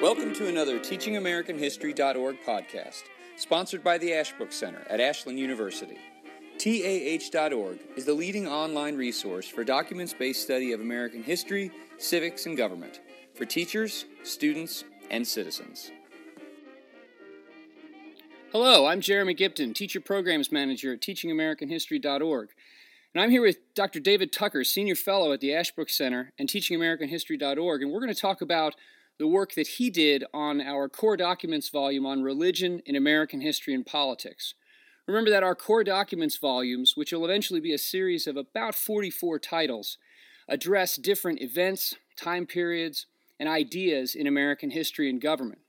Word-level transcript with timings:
Welcome 0.00 0.32
to 0.34 0.46
another 0.46 0.78
TeachingAmericanHistory.org 0.78 2.36
podcast, 2.46 3.02
sponsored 3.36 3.82
by 3.82 3.98
the 3.98 4.14
Ashbrook 4.14 4.52
Center 4.52 4.86
at 4.88 5.00
Ashland 5.00 5.40
University. 5.40 5.98
TAH.org 6.56 7.80
is 7.96 8.04
the 8.04 8.14
leading 8.14 8.46
online 8.46 8.96
resource 8.96 9.48
for 9.48 9.64
documents 9.64 10.14
based 10.14 10.44
study 10.44 10.70
of 10.70 10.80
American 10.80 11.24
history, 11.24 11.72
civics, 11.96 12.46
and 12.46 12.56
government 12.56 13.00
for 13.34 13.44
teachers, 13.44 14.04
students, 14.22 14.84
and 15.10 15.26
citizens. 15.26 15.90
Hello, 18.52 18.86
I'm 18.86 19.00
Jeremy 19.00 19.34
Gypton, 19.34 19.74
Teacher 19.74 20.00
Programs 20.00 20.52
Manager 20.52 20.92
at 20.92 21.00
TeachingAmericanHistory.org. 21.00 22.50
And 23.14 23.20
I'm 23.20 23.30
here 23.30 23.42
with 23.42 23.74
Dr. 23.74 23.98
David 23.98 24.32
Tucker, 24.32 24.62
Senior 24.62 24.94
Fellow 24.94 25.32
at 25.32 25.40
the 25.40 25.52
Ashbrook 25.52 25.90
Center 25.90 26.32
and 26.38 26.48
TeachingAmericanHistory.org, 26.48 27.82
and 27.82 27.90
we're 27.90 27.98
going 27.98 28.14
to 28.14 28.20
talk 28.20 28.40
about 28.40 28.76
the 29.18 29.26
work 29.26 29.54
that 29.54 29.66
he 29.66 29.90
did 29.90 30.24
on 30.32 30.60
our 30.60 30.88
core 30.88 31.16
documents 31.16 31.68
volume 31.68 32.06
on 32.06 32.22
religion 32.22 32.80
in 32.86 32.94
American 32.94 33.40
history 33.40 33.74
and 33.74 33.84
politics. 33.84 34.54
Remember 35.06 35.30
that 35.30 35.42
our 35.42 35.54
core 35.54 35.84
documents 35.84 36.36
volumes, 36.36 36.96
which 36.96 37.12
will 37.12 37.24
eventually 37.24 37.60
be 37.60 37.72
a 37.72 37.78
series 37.78 38.26
of 38.26 38.36
about 38.36 38.74
44 38.74 39.38
titles, 39.38 39.98
address 40.48 40.96
different 40.96 41.40
events, 41.40 41.94
time 42.16 42.46
periods, 42.46 43.06
and 43.40 43.48
ideas 43.48 44.14
in 44.14 44.26
American 44.26 44.70
history 44.70 45.08
and 45.08 45.20
government. 45.20 45.60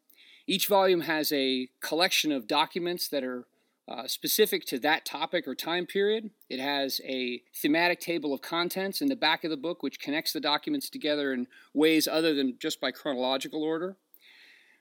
Each 0.45 0.67
volume 0.67 1.01
has 1.01 1.31
a 1.31 1.69
collection 1.79 2.31
of 2.31 2.47
documents 2.47 3.07
that 3.09 3.23
are 3.23 3.45
uh, 3.89 4.07
specific 4.07 4.65
to 4.65 4.77
that 4.79 5.03
topic 5.03 5.47
or 5.47 5.55
time 5.55 5.87
period. 5.87 6.29
It 6.47 6.59
has 6.59 7.01
a 7.03 7.41
thematic 7.55 7.99
table 7.99 8.33
of 8.33 8.41
contents 8.41 9.01
in 9.01 9.07
the 9.07 9.15
back 9.15 9.43
of 9.43 9.49
the 9.49 9.57
book, 9.57 9.81
which 9.81 9.99
connects 9.99 10.31
the 10.31 10.39
documents 10.39 10.89
together 10.89 11.33
in 11.33 11.47
ways 11.73 12.07
other 12.07 12.35
than 12.35 12.57
just 12.59 12.79
by 12.79 12.91
chronological 12.91 13.63
order. 13.63 13.97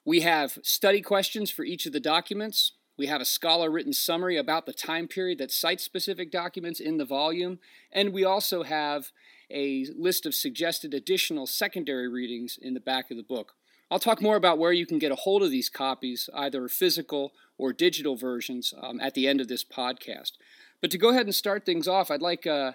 We 0.05 0.21
have 0.21 0.59
study 0.63 1.01
questions 1.01 1.51
for 1.51 1.65
each 1.65 1.87
of 1.87 1.93
the 1.93 2.01
documents. 2.01 2.73
We 2.99 3.07
have 3.07 3.21
a 3.21 3.27
scholar 3.27 3.71
written 3.71 3.93
summary 3.93 4.37
about 4.37 4.67
the 4.67 4.73
time 4.73 5.09
period 5.09 5.39
that 5.39 5.53
cites 5.53 5.85
specific 5.85 6.31
documents 6.31 6.81
in 6.81 6.99
the 6.99 7.05
volume. 7.05 7.61
And 7.93 8.13
we 8.13 8.25
also 8.25 8.63
have 8.63 9.13
a 9.51 9.87
list 9.97 10.27
of 10.27 10.35
suggested 10.35 10.93
additional 10.93 11.47
secondary 11.47 12.09
readings 12.09 12.59
in 12.61 12.75
the 12.75 12.81
back 12.81 13.11
of 13.11 13.17
the 13.17 13.23
book. 13.23 13.55
I'll 13.91 13.99
talk 13.99 14.21
more 14.21 14.37
about 14.37 14.59
where 14.59 14.73
you 14.73 14.85
can 14.85 14.99
get 14.99 15.13
a 15.13 15.17
hold 15.17 15.43
of 15.43 15.51
these 15.51 15.71
copies, 15.71 16.29
either 16.35 16.69
physical 16.69 17.33
or 17.59 17.73
digital 17.73 18.17
versions, 18.17 18.73
um, 18.81 19.01
at 19.01 19.15
the 19.15 19.27
end 19.27 19.41
of 19.41 19.49
this 19.49 19.65
podcast. 19.65 20.33
But 20.81 20.91
to 20.93 20.99
go 20.99 21.11
ahead 21.11 21.27
and 21.27 21.35
start 21.35 21.67
things 21.67 21.89
off, 21.89 22.11
I'd 22.11 22.23
like 22.23 22.47
uh, 22.47 22.73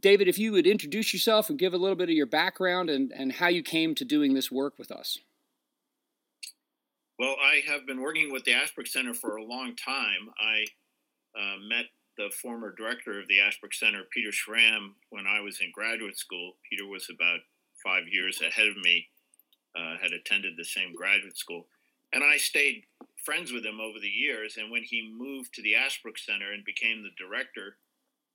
David, 0.00 0.28
if 0.28 0.38
you 0.38 0.52
would 0.52 0.66
introduce 0.66 1.12
yourself 1.12 1.48
and 1.48 1.58
give 1.58 1.72
a 1.72 1.78
little 1.78 1.96
bit 1.96 2.10
of 2.10 2.14
your 2.14 2.26
background 2.26 2.90
and, 2.90 3.12
and 3.12 3.32
how 3.32 3.48
you 3.48 3.62
came 3.62 3.94
to 3.94 4.04
doing 4.04 4.34
this 4.34 4.50
work 4.50 4.78
with 4.78 4.90
us. 4.90 5.18
Well, 7.18 7.36
I 7.42 7.62
have 7.70 7.86
been 7.86 8.00
working 8.00 8.32
with 8.32 8.44
the 8.44 8.52
Ashbrook 8.52 8.86
Center 8.86 9.14
for 9.14 9.36
a 9.36 9.44
long 9.44 9.74
time. 9.74 10.30
I 10.38 10.64
uh, 11.38 11.56
met 11.68 11.86
the 12.16 12.30
former 12.30 12.74
director 12.76 13.18
of 13.18 13.28
the 13.28 13.40
Ashbrook 13.40 13.72
Center, 13.72 14.02
Peter 14.12 14.30
Schramm, 14.30 14.96
when 15.10 15.26
I 15.26 15.40
was 15.40 15.60
in 15.60 15.70
graduate 15.72 16.18
school. 16.18 16.54
Peter 16.68 16.86
was 16.86 17.08
about 17.10 17.40
five 17.84 18.04
years 18.08 18.40
ahead 18.40 18.68
of 18.68 18.76
me 18.76 19.06
uh, 19.76 19.96
had 20.00 20.12
attended 20.12 20.54
the 20.56 20.64
same 20.64 20.94
graduate 20.94 21.36
school. 21.36 21.66
And 22.12 22.22
I 22.24 22.36
stayed 22.36 22.84
friends 23.28 23.52
with 23.52 23.66
him 23.66 23.78
over 23.78 23.98
the 24.00 24.08
years. 24.08 24.56
And 24.56 24.70
when 24.70 24.82
he 24.82 25.14
moved 25.14 25.52
to 25.52 25.62
the 25.62 25.74
Ashbrook 25.74 26.16
Center 26.16 26.52
and 26.52 26.64
became 26.64 27.02
the 27.02 27.12
director, 27.22 27.76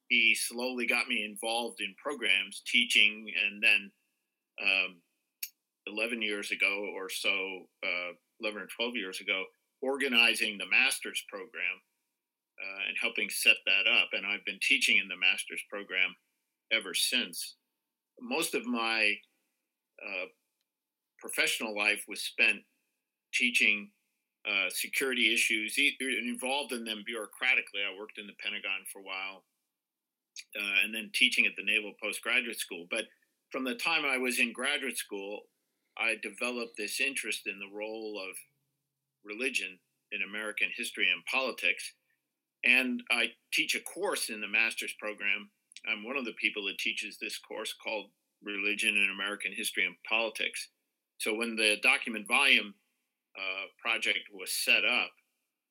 he 0.08 0.36
slowly 0.36 0.86
got 0.86 1.08
me 1.08 1.25
involved 1.25 1.81
in 1.81 1.95
programs, 1.97 2.61
teaching, 2.67 3.25
and 3.44 3.64
then 3.64 3.91
um, 4.61 5.02
11 5.88 6.21
years 6.21 6.52
ago 6.52 6.91
or 6.95 7.09
so, 7.09 7.66
uh, 7.83 8.14
11 8.41 8.61
or 8.61 8.67
12 8.77 8.95
years 8.95 9.19
ago, 9.19 9.44
organizing 9.81 10.59
the 10.59 10.69
master's 10.69 11.23
program 11.27 11.81
uh, 12.61 12.88
and 12.88 12.95
helping 13.02 13.31
set 13.31 13.58
that 13.65 13.89
up. 13.89 14.10
And 14.14 14.27
I've 14.27 14.45
been 14.45 14.60
teaching 14.61 14.99
in 15.02 15.08
the 15.08 15.17
master's 15.17 15.64
program 15.71 16.14
ever 16.71 16.93
since. 16.93 17.55
Most 18.21 18.54
of 18.54 18.67
my 18.67 19.15
uh, 20.05 20.27
professional 21.17 21.75
life 21.75 22.05
was 22.08 22.21
spent 22.21 22.60
teaching 23.33 23.89
uh, 24.48 24.70
security 24.70 25.33
issues, 25.33 25.77
involved 25.99 26.73
in 26.73 26.83
them 26.83 27.04
bureaucratically. 27.08 27.81
I 27.83 27.98
worked 27.98 28.17
in 28.17 28.27
the 28.27 28.33
Pentagon 28.43 28.83
for 28.92 28.99
a 28.99 29.04
while, 29.04 29.43
uh, 30.59 30.83
and 30.83 30.93
then 30.93 31.11
teaching 31.14 31.45
at 31.45 31.54
the 31.55 31.64
Naval 31.64 31.93
Postgraduate 32.02 32.59
School. 32.59 32.86
But 32.89 33.05
from 33.52 33.64
the 33.64 33.76
time 33.76 34.04
I 34.05 34.17
was 34.17 34.39
in 34.39 34.52
graduate 34.52 34.98
school, 34.98 35.42
I 35.98 36.15
developed 36.21 36.76
this 36.77 36.99
interest 36.99 37.48
in 37.48 37.59
the 37.59 37.73
role 37.73 38.20
of 38.20 38.36
religion 39.23 39.80
in 40.11 40.21
American 40.23 40.70
history 40.75 41.08
and 41.10 41.23
politics. 41.25 41.93
And 42.64 43.04
I 43.11 43.27
teach 43.52 43.75
a 43.75 43.81
course 43.81 44.30
in 44.30 44.42
the 44.42 44.48
master's 44.48 44.93
program. 44.99 45.49
I'm 45.87 46.04
one 46.04 46.17
of 46.17 46.25
the 46.25 46.33
people 46.33 46.65
that 46.65 46.77
teaches 46.80 47.17
this 47.17 47.37
course 47.37 47.73
called 47.73 48.08
Religion 48.43 48.95
in 48.95 49.10
American 49.14 49.52
History 49.54 49.86
and 49.86 49.95
Politics. 50.08 50.70
So 51.17 51.33
when 51.33 51.55
the 51.55 51.77
document 51.83 52.27
volume 52.27 52.73
uh, 53.38 53.66
project 53.82 54.30
was 54.32 54.52
set 54.52 54.86
up, 54.86 55.11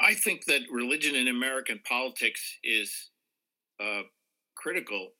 I 0.00 0.14
think 0.14 0.44
that 0.46 0.62
religion 0.70 1.14
in 1.14 1.28
American 1.28 1.80
politics 1.86 2.58
is 2.62 3.10
uh, 3.80 4.02
critical. 4.56 5.10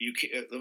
You 0.00 0.12
uh, 0.36 0.58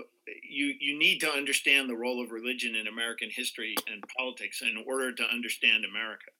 you 0.50 0.74
you 0.80 0.98
need 0.98 1.20
to 1.20 1.30
understand 1.30 1.90
the 1.90 1.96
role 1.96 2.24
of 2.24 2.32
religion 2.32 2.76
in 2.76 2.88
American 2.88 3.30
history 3.32 3.76
and 3.92 4.04
politics 4.18 4.62
in 4.62 4.84
order 4.88 5.14
to 5.14 5.24
understand 5.24 5.86
America. 5.86 6.32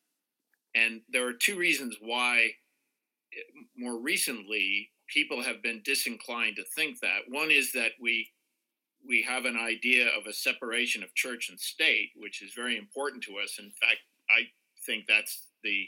And 0.76 1.02
there 1.10 1.28
are 1.28 1.34
two 1.34 1.58
reasons 1.58 1.96
why 2.02 2.52
eh, 3.34 3.62
more 3.78 4.00
recently 4.00 4.90
people 5.08 5.42
have 5.44 5.62
been 5.64 5.82
disinclined 5.86 6.58
to 6.58 6.64
think 6.76 7.00
that. 7.00 7.22
One 7.30 7.52
is 7.52 7.72
that 7.72 7.92
we 8.02 8.30
we 9.08 9.24
have 9.24 9.46
an 9.46 9.58
idea 9.58 10.08
of 10.08 10.28
a 10.28 10.34
separation 10.34 11.04
of 11.04 11.16
church 11.16 11.50
and 11.50 11.60
state, 11.60 12.12
which 12.16 12.42
is 12.42 12.54
very 12.56 12.78
important 12.78 13.24
to 13.24 13.38
us. 13.44 13.58
In 13.60 13.72
fact, 13.82 14.00
I 14.30 14.44
think 14.86 15.06
that's 15.08 15.48
the 15.64 15.88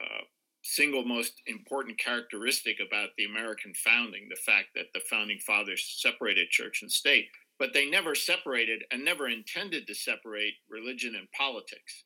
uh, 0.00 0.24
single 0.62 1.04
most 1.04 1.42
important 1.46 1.98
characteristic 1.98 2.78
about 2.80 3.10
the 3.18 3.24
American 3.24 3.72
founding 3.74 4.28
the 4.28 4.36
fact 4.36 4.68
that 4.74 4.86
the 4.94 5.00
founding 5.10 5.38
fathers 5.38 5.98
separated 6.00 6.48
church 6.50 6.80
and 6.82 6.90
state, 6.90 7.26
but 7.58 7.72
they 7.74 7.88
never 7.88 8.14
separated 8.14 8.82
and 8.90 9.04
never 9.04 9.28
intended 9.28 9.86
to 9.86 9.94
separate 9.94 10.54
religion 10.68 11.16
and 11.16 11.28
politics. 11.32 12.04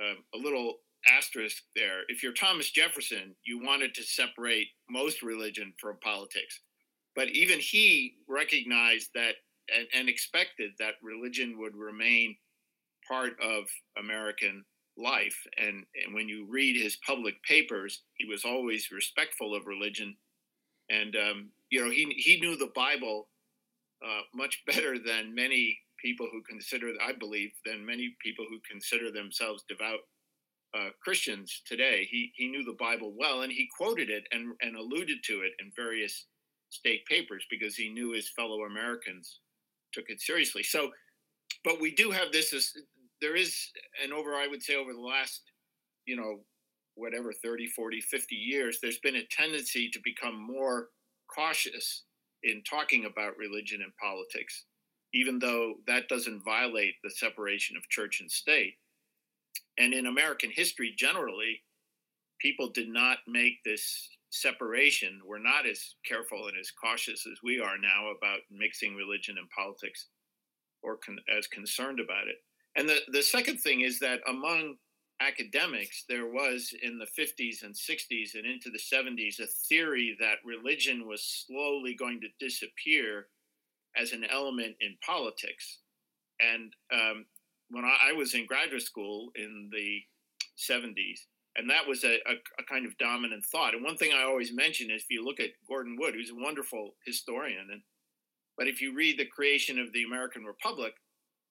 Uh, 0.00 0.14
a 0.34 0.38
little 0.38 0.78
asterisk 1.12 1.62
there. 1.74 2.02
If 2.08 2.22
you're 2.22 2.32
Thomas 2.32 2.70
Jefferson, 2.70 3.34
you 3.44 3.62
wanted 3.62 3.94
to 3.94 4.02
separate 4.02 4.68
most 4.88 5.22
religion 5.22 5.72
from 5.78 5.98
politics. 6.02 6.60
But 7.18 7.30
even 7.30 7.58
he 7.58 8.14
recognized 8.28 9.10
that 9.16 9.34
and, 9.76 9.88
and 9.92 10.08
expected 10.08 10.70
that 10.78 11.02
religion 11.02 11.58
would 11.58 11.74
remain 11.74 12.36
part 13.08 13.32
of 13.42 13.64
American 13.98 14.64
life. 14.96 15.36
And, 15.56 15.84
and 16.04 16.14
when 16.14 16.28
you 16.28 16.46
read 16.48 16.80
his 16.80 16.96
public 17.04 17.42
papers, 17.42 18.02
he 18.14 18.28
was 18.28 18.44
always 18.44 18.92
respectful 18.92 19.52
of 19.52 19.66
religion. 19.66 20.16
And, 20.90 21.16
um, 21.16 21.48
you 21.70 21.84
know, 21.84 21.90
he, 21.90 22.04
he 22.16 22.38
knew 22.38 22.56
the 22.56 22.70
Bible 22.72 23.26
uh, 24.00 24.20
much 24.32 24.62
better 24.68 24.96
than 25.04 25.34
many 25.34 25.76
people 26.00 26.28
who 26.30 26.40
consider, 26.48 26.92
I 27.04 27.14
believe, 27.18 27.50
than 27.66 27.84
many 27.84 28.14
people 28.22 28.46
who 28.48 28.60
consider 28.70 29.10
themselves 29.10 29.64
devout 29.68 30.06
uh, 30.72 30.90
Christians 31.02 31.62
today. 31.66 32.06
He, 32.08 32.30
he 32.36 32.46
knew 32.46 32.62
the 32.62 32.76
Bible 32.78 33.12
well 33.18 33.42
and 33.42 33.50
he 33.50 33.68
quoted 33.76 34.08
it 34.08 34.22
and, 34.30 34.54
and 34.60 34.76
alluded 34.76 35.24
to 35.24 35.40
it 35.40 35.54
in 35.58 35.72
various 35.74 36.26
state 36.70 37.04
papers 37.06 37.44
because 37.50 37.76
he 37.76 37.88
knew 37.88 38.12
his 38.12 38.30
fellow 38.30 38.64
Americans 38.64 39.40
took 39.92 40.04
it 40.08 40.20
seriously. 40.20 40.62
So, 40.62 40.90
but 41.64 41.80
we 41.80 41.94
do 41.94 42.10
have 42.10 42.32
this, 42.32 42.50
this 42.50 42.76
there 43.20 43.36
is, 43.36 43.56
and 44.02 44.12
over, 44.12 44.34
I 44.34 44.46
would 44.46 44.62
say, 44.62 44.76
over 44.76 44.92
the 44.92 45.00
last, 45.00 45.42
you 46.06 46.16
know, 46.16 46.40
whatever, 46.94 47.32
30, 47.32 47.66
40, 47.68 48.00
50 48.00 48.34
years, 48.34 48.78
there's 48.80 48.98
been 48.98 49.16
a 49.16 49.26
tendency 49.30 49.88
to 49.90 50.00
become 50.04 50.40
more 50.40 50.88
cautious 51.34 52.04
in 52.42 52.62
talking 52.68 53.04
about 53.04 53.36
religion 53.36 53.80
and 53.82 53.92
politics, 54.00 54.64
even 55.14 55.38
though 55.38 55.74
that 55.86 56.08
doesn't 56.08 56.44
violate 56.44 56.94
the 57.02 57.10
separation 57.10 57.76
of 57.76 57.88
church 57.88 58.20
and 58.20 58.30
state. 58.30 58.74
And 59.78 59.94
in 59.94 60.06
American 60.06 60.50
history, 60.52 60.94
generally, 60.96 61.62
people 62.40 62.68
did 62.68 62.88
not 62.88 63.18
make 63.26 63.54
this 63.64 64.08
separation. 64.30 65.20
We're 65.26 65.38
not 65.38 65.66
as 65.66 65.94
careful 66.06 66.46
and 66.48 66.56
as 66.58 66.70
cautious 66.70 67.26
as 67.26 67.38
we 67.42 67.60
are 67.60 67.78
now 67.78 68.10
about 68.16 68.40
mixing 68.50 68.94
religion 68.94 69.36
and 69.38 69.48
politics 69.50 70.08
or 70.82 70.96
con- 70.96 71.18
as 71.36 71.46
concerned 71.46 72.00
about 72.00 72.28
it. 72.28 72.36
And 72.76 72.88
the, 72.88 73.00
the 73.10 73.22
second 73.22 73.58
thing 73.58 73.80
is 73.80 73.98
that 74.00 74.20
among 74.28 74.76
academics, 75.20 76.04
there 76.08 76.26
was 76.26 76.72
in 76.82 76.98
the 76.98 77.06
50s 77.20 77.62
and 77.62 77.74
60s 77.74 78.34
and 78.34 78.46
into 78.46 78.70
the 78.70 78.78
70s 78.78 79.40
a 79.40 79.46
theory 79.68 80.16
that 80.20 80.36
religion 80.44 81.08
was 81.08 81.44
slowly 81.46 81.94
going 81.94 82.20
to 82.20 82.46
disappear 82.46 83.26
as 83.96 84.12
an 84.12 84.24
element 84.30 84.76
in 84.80 84.96
politics. 85.04 85.80
And 86.40 86.72
um, 86.92 87.26
when 87.70 87.84
I, 87.84 88.10
I, 88.10 88.12
was 88.12 88.34
in 88.34 88.46
graduate 88.46 88.82
school 88.82 89.30
in 89.34 89.70
the 89.72 90.00
70s, 90.56 91.20
and 91.58 91.68
that 91.68 91.86
was 91.86 92.04
a, 92.04 92.14
a, 92.14 92.34
a, 92.60 92.62
kind 92.68 92.86
of 92.86 92.96
dominant 92.98 93.44
thought. 93.44 93.74
And 93.74 93.84
one 93.84 93.96
thing 93.96 94.12
I 94.12 94.22
always 94.22 94.52
mention 94.54 94.90
is 94.90 95.02
if 95.02 95.10
you 95.10 95.24
look 95.24 95.40
at 95.40 95.50
Gordon 95.68 95.96
Wood, 95.98 96.14
who's 96.14 96.30
a 96.30 96.34
wonderful 96.34 96.94
historian, 97.04 97.68
and 97.72 97.82
but 98.56 98.68
if 98.68 98.80
you 98.80 98.94
read 98.94 99.18
the 99.18 99.26
creation 99.26 99.78
of 99.78 99.92
the 99.92 100.04
American 100.04 100.44
Republic, 100.44 100.92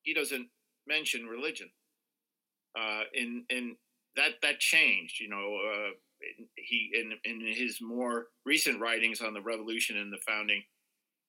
he 0.04 0.14
doesn't 0.14 0.48
mention 0.88 1.26
religion. 1.26 1.70
Uh, 2.78 3.02
in 3.14 3.44
in 3.50 3.76
that 4.16 4.34
that 4.42 4.60
changed. 4.60 5.20
You 5.20 5.30
know, 5.30 5.58
uh, 5.58 5.92
he 6.56 6.92
in 6.94 7.14
in 7.24 7.42
his 7.54 7.80
more 7.82 8.28
recent 8.46 8.80
writings 8.80 9.22
on 9.22 9.34
the 9.34 9.42
revolution 9.42 9.98
and 9.98 10.12
the 10.12 10.22
founding, 10.28 10.64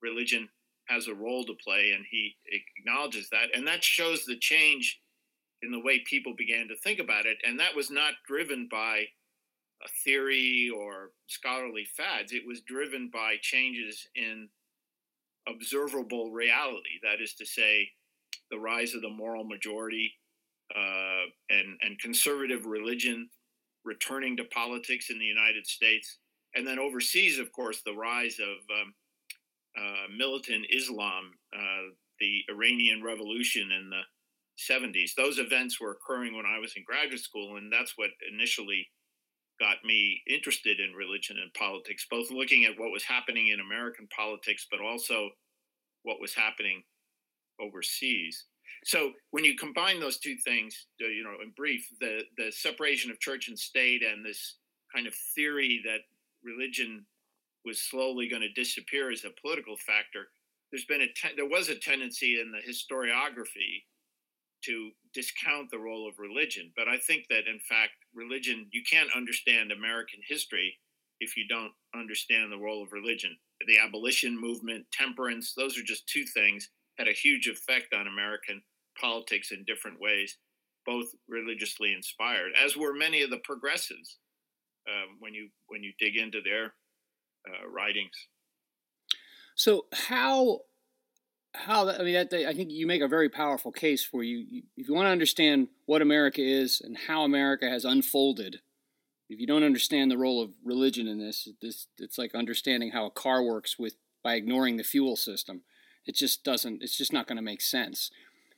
religion 0.03 0.49
has 0.89 1.07
a 1.07 1.15
role 1.15 1.45
to 1.45 1.55
play, 1.65 1.93
and 1.95 2.05
he 2.11 2.37
acknowledges 2.79 3.29
that, 3.31 3.49
and 3.55 3.67
that 3.67 3.85
shows 3.85 4.25
the 4.25 4.39
change 4.39 5.01
in 5.63 5.71
the 5.71 5.81
way 5.81 6.01
people 6.01 6.35
began 6.37 6.69
to 6.69 6.77
think 6.77 7.01
about 7.01 7.27
it. 7.27 7.39
And 7.47 7.59
that 7.61 7.75
was 7.75 7.91
not 7.91 8.15
driven 8.27 8.69
by 8.71 9.07
a 9.85 9.89
theory 10.05 10.71
or 10.75 11.11
scholarly 11.27 11.87
fads. 11.97 12.33
It 12.33 12.47
was 12.47 12.61
driven 12.63 13.11
by 13.13 13.37
changes 13.41 14.07
in 14.15 14.49
observable 15.49 16.31
reality. 16.31 17.01
That 17.03 17.23
is 17.23 17.35
to 17.35 17.47
say, 17.47 17.91
the 18.51 18.59
rise 18.59 18.95
of 18.95 19.03
the 19.03 19.11
moral 19.11 19.45
majority 19.45 20.15
uh, 20.75 21.25
and, 21.51 21.79
and 21.83 21.99
conservative 21.99 22.67
religion 22.67 23.29
returning 23.85 24.37
to 24.37 24.45
politics 24.45 25.11
in 25.11 25.19
the 25.19 25.25
United 25.25 25.67
States. 25.67 26.19
And 26.55 26.67
then 26.67 26.79
overseas, 26.79 27.39
of 27.39 27.53
course, 27.53 27.83
the 27.85 27.95
rise 27.95 28.39
of 28.39 28.49
um, 28.49 28.95
uh, 29.79 30.17
militant 30.17 30.67
Islam, 30.71 31.33
uh, 31.55 31.93
the 32.21 32.43
Iranian 32.51 33.03
Revolution, 33.03 33.71
and 33.71 33.93
the 33.93 34.01
70s. 34.59 35.15
Those 35.17 35.39
events 35.39 35.81
were 35.81 35.93
occurring 35.93 36.37
when 36.37 36.47
I 36.47 36.59
was 36.59 36.75
in 36.77 36.85
graduate 36.85 37.21
school, 37.21 37.57
and 37.57 37.73
that's 37.73 37.95
what 37.97 38.11
initially 38.33 38.87
got 39.61 39.77
me 39.85 40.21
interested 40.29 40.79
in 40.81 40.93
religion 40.93 41.37
and 41.43 41.53
politics, 41.55 42.07
both 42.11 42.31
looking 42.31 42.65
at 42.65 42.79
what 42.79 42.93
was 42.93 43.05
happening 43.05 43.49
in 43.49 43.61
American 43.61 44.09
politics, 44.15 44.67
but 44.71 44.81
also 44.81 45.31
what 46.03 46.21
was 46.21 46.35
happening 46.35 46.83
overseas. 47.61 48.45
So 48.85 49.13
when 49.33 49.45
you 49.45 49.57
combine 49.57 49.99
those 49.99 50.19
two 50.19 50.37
things, 50.45 50.87
uh, 51.03 51.09
you 51.09 51.25
know, 51.25 51.43
in 51.43 51.53
brief, 51.57 51.87
the 52.01 52.23
the 52.37 52.53
separation 52.53 53.11
of 53.11 53.19
church 53.19 53.49
and 53.49 53.59
state 53.59 54.03
and 54.03 54.25
this 54.25 54.59
kind 54.95 55.07
of 55.07 55.15
theory 55.35 55.83
that 55.85 56.01
religion 56.45 57.05
was 57.65 57.83
slowly 57.83 58.29
going 58.29 58.43
to 58.43 58.53
disappear 58.53 59.11
as 59.11 59.25
a 59.25 59.41
political 59.41 59.77
factor, 59.77 60.29
there's 60.71 60.85
been 60.85 61.03
a 61.03 61.07
te- 61.09 61.35
there 61.37 61.49
was 61.49 61.69
a 61.69 61.75
tendency 61.75 62.41
in 62.41 62.53
the 62.53 62.63
historiography 62.71 63.83
to 64.65 64.91
discount 65.15 65.71
the 65.71 65.79
role 65.79 66.09
of 66.09 66.19
religion. 66.19 66.73
But 66.77 66.89
I 66.89 66.99
think 66.99 67.27
that, 67.31 67.47
in 67.47 67.61
fact, 67.69 67.93
religion, 68.15 68.67
you 68.73 68.83
can't 68.89 69.11
understand 69.17 69.73
American 69.73 70.21
history 70.27 70.77
if 71.21 71.37
you 71.37 71.47
don't 71.49 71.73
understand 71.95 72.53
the 72.53 72.59
role 72.59 72.83
of 72.83 72.93
religion. 72.93 73.37
The 73.67 73.79
abolition 73.79 74.41
movement, 74.41 74.87
temperance, 74.93 75.53
those 75.55 75.79
are 75.79 75.83
just 75.83 76.09
two 76.09 76.25
things, 76.25 76.69
had 76.99 77.09
a 77.09 77.13
huge 77.13 77.49
effect 77.49 77.95
on 77.95 78.07
American 78.07 78.63
politics 79.01 79.51
in 79.51 79.65
different 79.65 80.01
ways, 80.01 80.37
both 80.87 81.07
religiously 81.29 81.93
inspired, 81.93 82.53
as 82.63 82.77
were 82.77 82.95
many 82.95 83.23
of 83.23 83.31
the 83.31 83.41
progressives 83.45 84.19
um, 84.89 85.17
when, 85.21 85.35
you, 85.35 85.49
when 85.67 85.83
you 85.83 85.93
dig 85.99 86.17
into 86.17 86.41
their 86.43 86.75
uh, 87.49 87.69
writings. 87.69 88.29
So, 89.55 89.87
how 89.93 90.61
how 91.59 91.89
I 91.89 92.03
mean, 92.03 92.15
that, 92.15 92.33
I 92.33 92.55
think 92.55 92.71
you 92.71 92.87
make 92.87 93.03
a 93.03 93.09
very 93.09 93.29
powerful 93.29 93.73
case 93.73 94.05
for 94.05 94.23
you. 94.23 94.39
you. 94.39 94.63
If 94.77 94.89
you 94.89 94.95
want 94.95 95.07
to 95.07 95.13
understand 95.13 95.69
what 95.87 96.03
America 96.03 96.43
is 96.43 96.81
and 96.81 96.97
how 97.07 97.25
America 97.25 97.69
has 97.69 97.85
unfolded, 97.85 98.61
if 99.29 99.39
you 99.39 99.47
don't 99.47 99.65
understand 99.65 100.11
the 100.11 100.19
role 100.19 100.43
of 100.43 100.51
religion 100.65 101.07
in 101.07 101.19
this, 101.19 101.49
this 101.61 101.87
it's 101.99 102.19
like 102.19 102.35
understanding 102.35 102.93
how 102.93 103.07
a 103.07 103.11
car 103.11 103.43
works 103.43 103.79
with 103.79 103.95
by 104.23 104.35
ignoring 104.35 104.77
the 104.77 104.85
fuel 104.85 105.17
system. 105.17 105.63
It 106.07 106.15
just 106.15 106.45
doesn't. 106.45 106.83
It's 106.83 106.97
just 106.97 107.13
not 107.13 107.27
going 107.27 107.37
to 107.37 107.43
make 107.43 107.61
sense. 107.61 108.11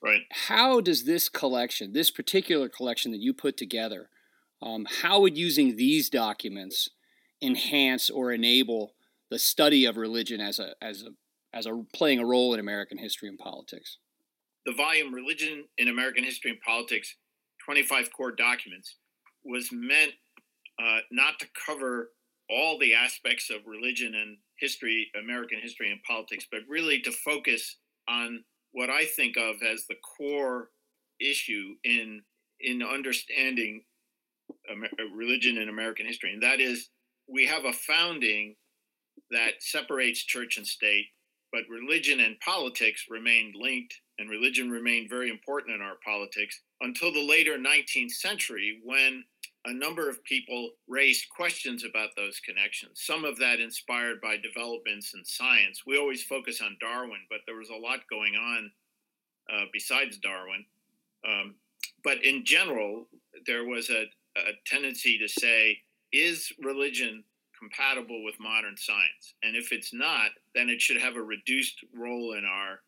Right. 0.02 0.23
How 0.30 0.80
does 0.80 1.04
this 1.04 1.28
collection, 1.28 1.92
this 1.92 2.11
particular 2.11 2.69
collection 2.69 3.12
that 3.12 3.21
you 3.21 3.35
put 3.35 3.57
together, 3.57 4.09
um, 4.62 4.87
how 5.02 5.21
would 5.21 5.37
using 5.37 5.76
these 5.76 6.09
documents 6.09 6.88
enhance 7.42 8.09
or 8.09 8.33
enable 8.33 8.92
the 9.30 9.38
study 9.38 9.85
of 9.85 9.97
religion 9.97 10.40
as 10.40 10.59
a 10.59 10.75
as 10.83 11.02
a 11.02 11.11
as 11.52 11.66
a 11.66 11.85
playing 11.95 12.19
a 12.19 12.26
role 12.26 12.54
in 12.54 12.61
American 12.61 12.99
history 12.99 13.28
and 13.28 13.38
politics. 13.38 13.99
The 14.66 14.73
volume 14.73 15.14
"Religion 15.14 15.64
in 15.78 15.88
American 15.88 16.25
History 16.25 16.50
and 16.50 16.61
Politics: 16.61 17.16
25 17.64 18.12
Core 18.12 18.33
Documents" 18.33 18.97
was 19.45 19.71
meant 19.73 20.12
uh, 20.83 20.99
not 21.11 21.38
to 21.40 21.47
cover 21.66 22.11
all 22.49 22.78
the 22.78 22.95
aspects 22.95 23.49
of 23.50 23.66
religion 23.66 24.14
and 24.14 24.37
history, 24.59 25.11
American 25.19 25.61
history 25.61 25.90
and 25.90 26.02
politics, 26.02 26.47
but 26.50 26.61
really 26.69 27.00
to 27.00 27.12
focus 27.12 27.76
on 28.09 28.45
what 28.73 28.90
I 28.90 29.04
think 29.04 29.37
of 29.37 29.57
as 29.62 29.87
the 29.88 29.97
core 30.16 30.71
issue 31.21 31.75
in 31.85 32.23
in 32.61 32.83
understanding 32.83 33.85
religion 35.14 35.57
in 35.57 35.69
American 35.69 36.07
history, 36.07 36.33
and 36.33 36.42
that 36.42 36.61
is 36.61 36.90
we 37.28 37.47
have 37.47 37.64
a 37.64 37.73
founding 37.73 38.57
that 39.30 39.54
separates 39.61 40.23
church 40.25 40.57
and 40.57 40.66
state 40.66 41.07
but 41.52 41.62
religion 41.69 42.21
and 42.21 42.38
politics 42.40 43.07
remained 43.09 43.54
linked, 43.57 43.95
and 44.19 44.30
religion 44.30 44.71
remained 44.71 45.11
very 45.11 45.30
important 45.30 45.75
in 45.75 45.83
our 45.83 45.97
politics 46.04 46.61
until 46.80 47.12
the 47.12 47.26
later 47.26 47.59
19th 47.59 48.12
century 48.12 48.80
when 48.85 49.25
a 49.66 49.73
number 49.73 50.09
of 50.09 50.25
people 50.25 50.71
raised 50.88 51.28
questions 51.28 51.85
about 51.85 52.11
those 52.16 52.40
connections. 52.40 53.02
Some 53.04 53.25
of 53.25 53.38
that 53.38 53.61
inspired 53.61 54.21
by 54.21 54.37
developments 54.37 55.12
in 55.14 55.25
science. 55.25 55.83
We 55.87 55.99
always 55.99 56.23
focus 56.23 56.62
on 56.62 56.78
Darwin, 56.80 57.21
but 57.28 57.40
there 57.47 57.57
was 57.57 57.69
a 57.69 57.75
lot 57.75 58.00
going 58.09 58.37
on 58.37 58.71
uh, 59.52 59.64
besides 59.73 60.19
Darwin. 60.19 60.64
Um, 61.28 61.57
but 62.02 62.25
in 62.25 62.45
general, 62.45 63.09
there 63.47 63.64
was 63.64 63.90
a, 63.90 64.04
a 64.37 64.52
tendency 64.66 65.19
to 65.19 65.28
say, 65.28 65.78
is 66.12 66.50
religion 66.62 67.25
compatible 67.61 68.25
with 68.25 68.35
modern 68.40 68.76
science. 68.76 69.35
And 69.43 69.55
if 69.55 69.71
it's 69.71 69.93
not, 69.93 70.31
then 70.55 70.69
it 70.69 70.81
should 70.81 71.00
have 71.00 71.17
a 71.17 71.23
reduced 71.23 71.79
role 71.95 72.33
in 72.38 72.45
our 72.45 72.81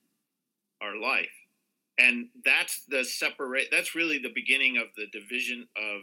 our 0.80 0.96
life. 1.00 1.36
And 1.98 2.28
that's 2.44 2.84
the 2.88 3.04
separate 3.04 3.68
that's 3.70 3.94
really 3.94 4.18
the 4.18 4.32
beginning 4.34 4.78
of 4.78 4.86
the 4.96 5.06
division 5.12 5.68
of 5.76 6.00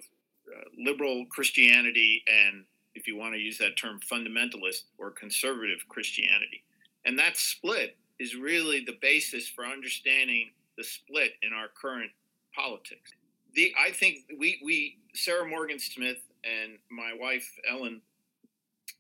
uh, 0.48 0.62
liberal 0.78 1.26
Christianity 1.30 2.24
and, 2.28 2.64
if 2.96 3.08
you 3.08 3.18
want 3.18 3.34
to 3.34 3.40
use 3.40 3.58
that 3.58 3.78
term, 3.78 4.00
fundamentalist 4.00 4.84
or 4.98 5.12
conservative 5.12 5.80
Christianity. 5.90 6.64
And 7.06 7.18
that 7.20 7.38
split 7.38 7.98
is 8.20 8.36
really 8.36 8.84
the 8.86 8.98
basis 9.02 9.48
for 9.48 9.66
understanding 9.66 10.50
the 10.78 10.84
split 10.84 11.32
in 11.42 11.54
our 11.54 11.68
current 11.82 12.12
politics. 12.56 13.12
The, 13.56 13.74
I 13.80 13.92
think 13.92 14.20
we, 14.38 14.60
we, 14.64 14.98
Sarah 15.14 15.48
Morgan 15.48 15.80
Smith 15.80 16.20
and 16.44 16.78
my 16.90 17.14
wife, 17.20 17.48
Ellen 17.70 18.02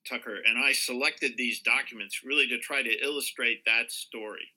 Tucker, 0.07 0.37
and 0.47 0.57
I 0.57 0.71
selected 0.71 1.33
these 1.37 1.61
documents 1.61 2.21
really 2.23 2.47
to 2.47 2.59
try 2.59 2.81
to 2.81 3.03
illustrate 3.03 3.63
that 3.65 3.91
story. 3.91 4.47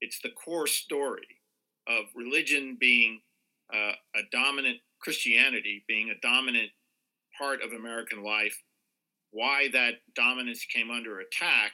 It's 0.00 0.20
the 0.22 0.30
core 0.30 0.66
story 0.66 1.26
of 1.88 2.04
religion 2.14 2.76
being 2.78 3.20
uh, 3.74 3.92
a 4.14 4.22
dominant, 4.30 4.78
Christianity 5.00 5.84
being 5.88 6.10
a 6.10 6.26
dominant 6.26 6.70
part 7.38 7.62
of 7.62 7.72
American 7.72 8.22
life, 8.22 8.56
why 9.30 9.68
that 9.72 9.94
dominance 10.14 10.64
came 10.64 10.90
under 10.90 11.20
attack, 11.20 11.72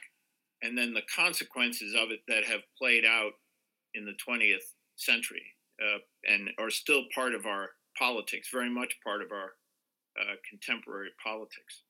and 0.61 0.77
then 0.77 0.93
the 0.93 1.01
consequences 1.13 1.95
of 1.95 2.11
it 2.11 2.19
that 2.27 2.45
have 2.45 2.61
played 2.77 3.05
out 3.05 3.31
in 3.93 4.05
the 4.05 4.15
20th 4.27 4.73
century 4.95 5.43
uh, 5.81 5.99
and 6.27 6.49
are 6.59 6.69
still 6.69 7.03
part 7.13 7.33
of 7.33 7.45
our 7.45 7.69
politics, 7.97 8.49
very 8.51 8.69
much 8.69 8.95
part 9.03 9.21
of 9.21 9.31
our 9.31 9.53
uh, 10.19 10.35
contemporary 10.49 11.09
politics. 11.23 11.83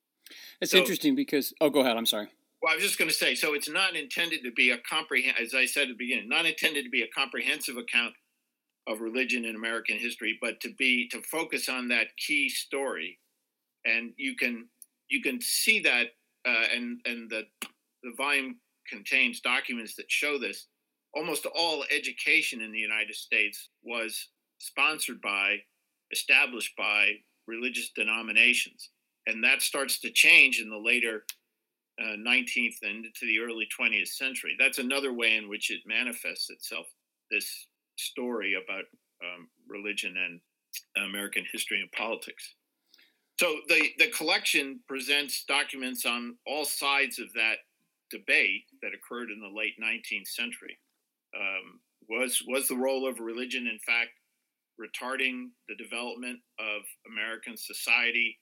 It's 0.61 0.71
so, 0.71 0.77
interesting 0.77 1.15
because, 1.15 1.53
oh, 1.61 1.69
go 1.69 1.81
ahead. 1.81 1.97
I'm 1.97 2.05
sorry. 2.05 2.29
Well, 2.61 2.71
I 2.71 2.75
was 2.75 2.83
just 2.83 2.97
going 2.97 3.09
to 3.09 3.15
say, 3.15 3.35
so 3.35 3.53
it's 3.53 3.69
not 3.69 3.95
intended 3.95 4.43
to 4.43 4.51
be 4.51 4.71
a 4.71 4.77
comprehend, 4.77 5.37
as 5.39 5.53
I 5.53 5.65
said 5.65 5.83
at 5.83 5.89
the 5.89 5.93
beginning, 5.95 6.29
not 6.29 6.45
intended 6.45 6.83
to 6.83 6.89
be 6.89 7.03
a 7.03 7.07
comprehensive 7.07 7.77
account 7.77 8.13
of 8.87 9.01
religion 9.01 9.45
in 9.45 9.55
American 9.55 9.97
history, 9.97 10.37
but 10.41 10.59
to 10.61 10.73
be 10.73 11.07
to 11.09 11.21
focus 11.21 11.69
on 11.69 11.87
that 11.89 12.15
key 12.17 12.49
story, 12.49 13.19
and 13.85 14.13
you 14.17 14.35
can 14.35 14.67
you 15.09 15.21
can 15.21 15.39
see 15.41 15.79
that, 15.81 16.07
uh, 16.47 16.65
and 16.73 17.01
and 17.05 17.29
the 17.29 17.43
the 18.03 18.13
volume 18.17 18.57
contains 18.87 19.41
documents 19.41 19.95
that 19.95 20.09
show 20.09 20.37
this. 20.37 20.67
Almost 21.13 21.45
all 21.45 21.83
education 21.95 22.61
in 22.61 22.71
the 22.71 22.79
United 22.79 23.15
States 23.15 23.69
was 23.83 24.27
sponsored 24.59 25.21
by, 25.21 25.57
established 26.11 26.75
by 26.77 27.13
religious 27.47 27.91
denominations, 27.95 28.89
and 29.27 29.43
that 29.43 29.61
starts 29.61 29.99
to 29.99 30.11
change 30.11 30.59
in 30.59 30.69
the 30.69 30.77
later 30.77 31.25
uh, 32.01 32.17
19th 32.17 32.75
and 32.83 33.05
into 33.05 33.25
the 33.25 33.39
early 33.39 33.67
20th 33.79 34.09
century. 34.09 34.55
That's 34.59 34.79
another 34.79 35.13
way 35.13 35.35
in 35.35 35.49
which 35.49 35.71
it 35.71 35.81
manifests 35.85 36.49
itself. 36.49 36.85
This 37.31 37.67
story 37.97 38.55
about 38.61 38.83
um, 39.23 39.47
religion 39.67 40.15
and 40.17 41.07
American 41.07 41.45
history 41.51 41.79
and 41.79 41.91
politics. 41.91 42.55
So 43.39 43.57
the, 43.67 43.89
the 43.97 44.07
collection 44.07 44.79
presents 44.87 45.43
documents 45.47 46.05
on 46.05 46.35
all 46.45 46.65
sides 46.65 47.19
of 47.19 47.31
that 47.33 47.57
debate 48.11 48.63
that 48.81 48.91
occurred 48.93 49.29
in 49.31 49.41
the 49.41 49.57
late 49.57 49.73
19th 49.81 50.27
century. 50.27 50.77
Um, 51.35 51.79
was 52.07 52.41
was 52.47 52.67
the 52.67 52.77
role 52.77 53.07
of 53.07 53.19
religion, 53.19 53.67
in 53.67 53.79
fact, 53.79 54.11
retarding 54.79 55.49
the 55.67 55.75
development 55.75 56.39
of 56.59 56.81
American 57.11 57.57
society, 57.57 58.37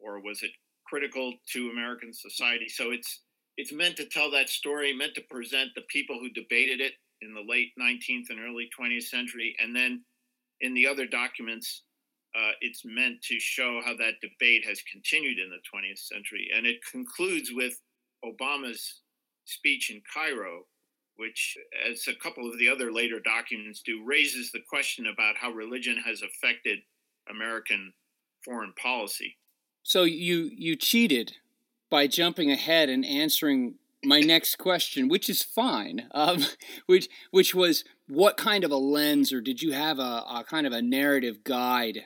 or 0.00 0.20
was 0.20 0.42
it 0.42 0.50
critical 0.86 1.32
to 1.52 1.70
American 1.70 2.12
society? 2.12 2.68
So 2.68 2.90
it's 2.90 3.20
it's 3.56 3.72
meant 3.72 3.96
to 3.96 4.06
tell 4.06 4.30
that 4.32 4.48
story, 4.48 4.92
meant 4.92 5.14
to 5.14 5.22
present 5.30 5.70
the 5.74 5.84
people 5.88 6.18
who 6.18 6.28
debated 6.30 6.80
it 6.80 6.94
in 7.22 7.34
the 7.34 7.44
late 7.46 7.70
19th 7.80 8.30
and 8.30 8.40
early 8.40 8.68
20th 8.78 9.04
century. 9.04 9.54
And 9.62 9.74
then 9.74 10.02
in 10.60 10.74
the 10.74 10.86
other 10.86 11.06
documents, 11.06 11.82
uh, 12.34 12.50
it's 12.60 12.82
meant 12.84 13.22
to 13.22 13.38
show 13.38 13.80
how 13.84 13.96
that 13.96 14.20
debate 14.20 14.66
has 14.66 14.82
continued 14.90 15.38
in 15.38 15.50
the 15.50 15.62
20th 15.72 16.00
century. 16.00 16.48
And 16.54 16.66
it 16.66 16.78
concludes 16.90 17.50
with 17.52 17.80
Obama's 18.24 19.02
speech 19.44 19.90
in 19.90 20.02
Cairo, 20.12 20.62
which, 21.16 21.56
as 21.88 22.08
a 22.08 22.20
couple 22.20 22.48
of 22.50 22.58
the 22.58 22.68
other 22.68 22.90
later 22.92 23.20
documents 23.20 23.82
do, 23.86 24.02
raises 24.04 24.50
the 24.50 24.62
question 24.68 25.06
about 25.06 25.36
how 25.36 25.50
religion 25.50 25.96
has 26.04 26.22
affected 26.22 26.80
American 27.30 27.92
foreign 28.44 28.72
policy. 28.80 29.36
So 29.84 30.04
you 30.04 30.50
you 30.56 30.74
cheated 30.76 31.36
by 31.90 32.06
jumping 32.08 32.50
ahead 32.50 32.88
and 32.88 33.04
answering 33.04 33.74
my 34.02 34.20
next 34.20 34.56
question, 34.56 35.08
which 35.08 35.28
is 35.28 35.42
fine, 35.42 36.08
um, 36.12 36.44
which 36.86 37.08
which 37.30 37.54
was 37.54 37.84
what 38.08 38.36
kind 38.36 38.64
of 38.64 38.70
a 38.70 38.76
lens, 38.76 39.32
or 39.32 39.40
did 39.40 39.62
you 39.62 39.72
have 39.72 39.98
a, 39.98 40.24
a, 40.28 40.44
kind 40.48 40.66
of 40.66 40.72
a 40.72 40.82
narrative 40.82 41.44
guide? 41.44 42.04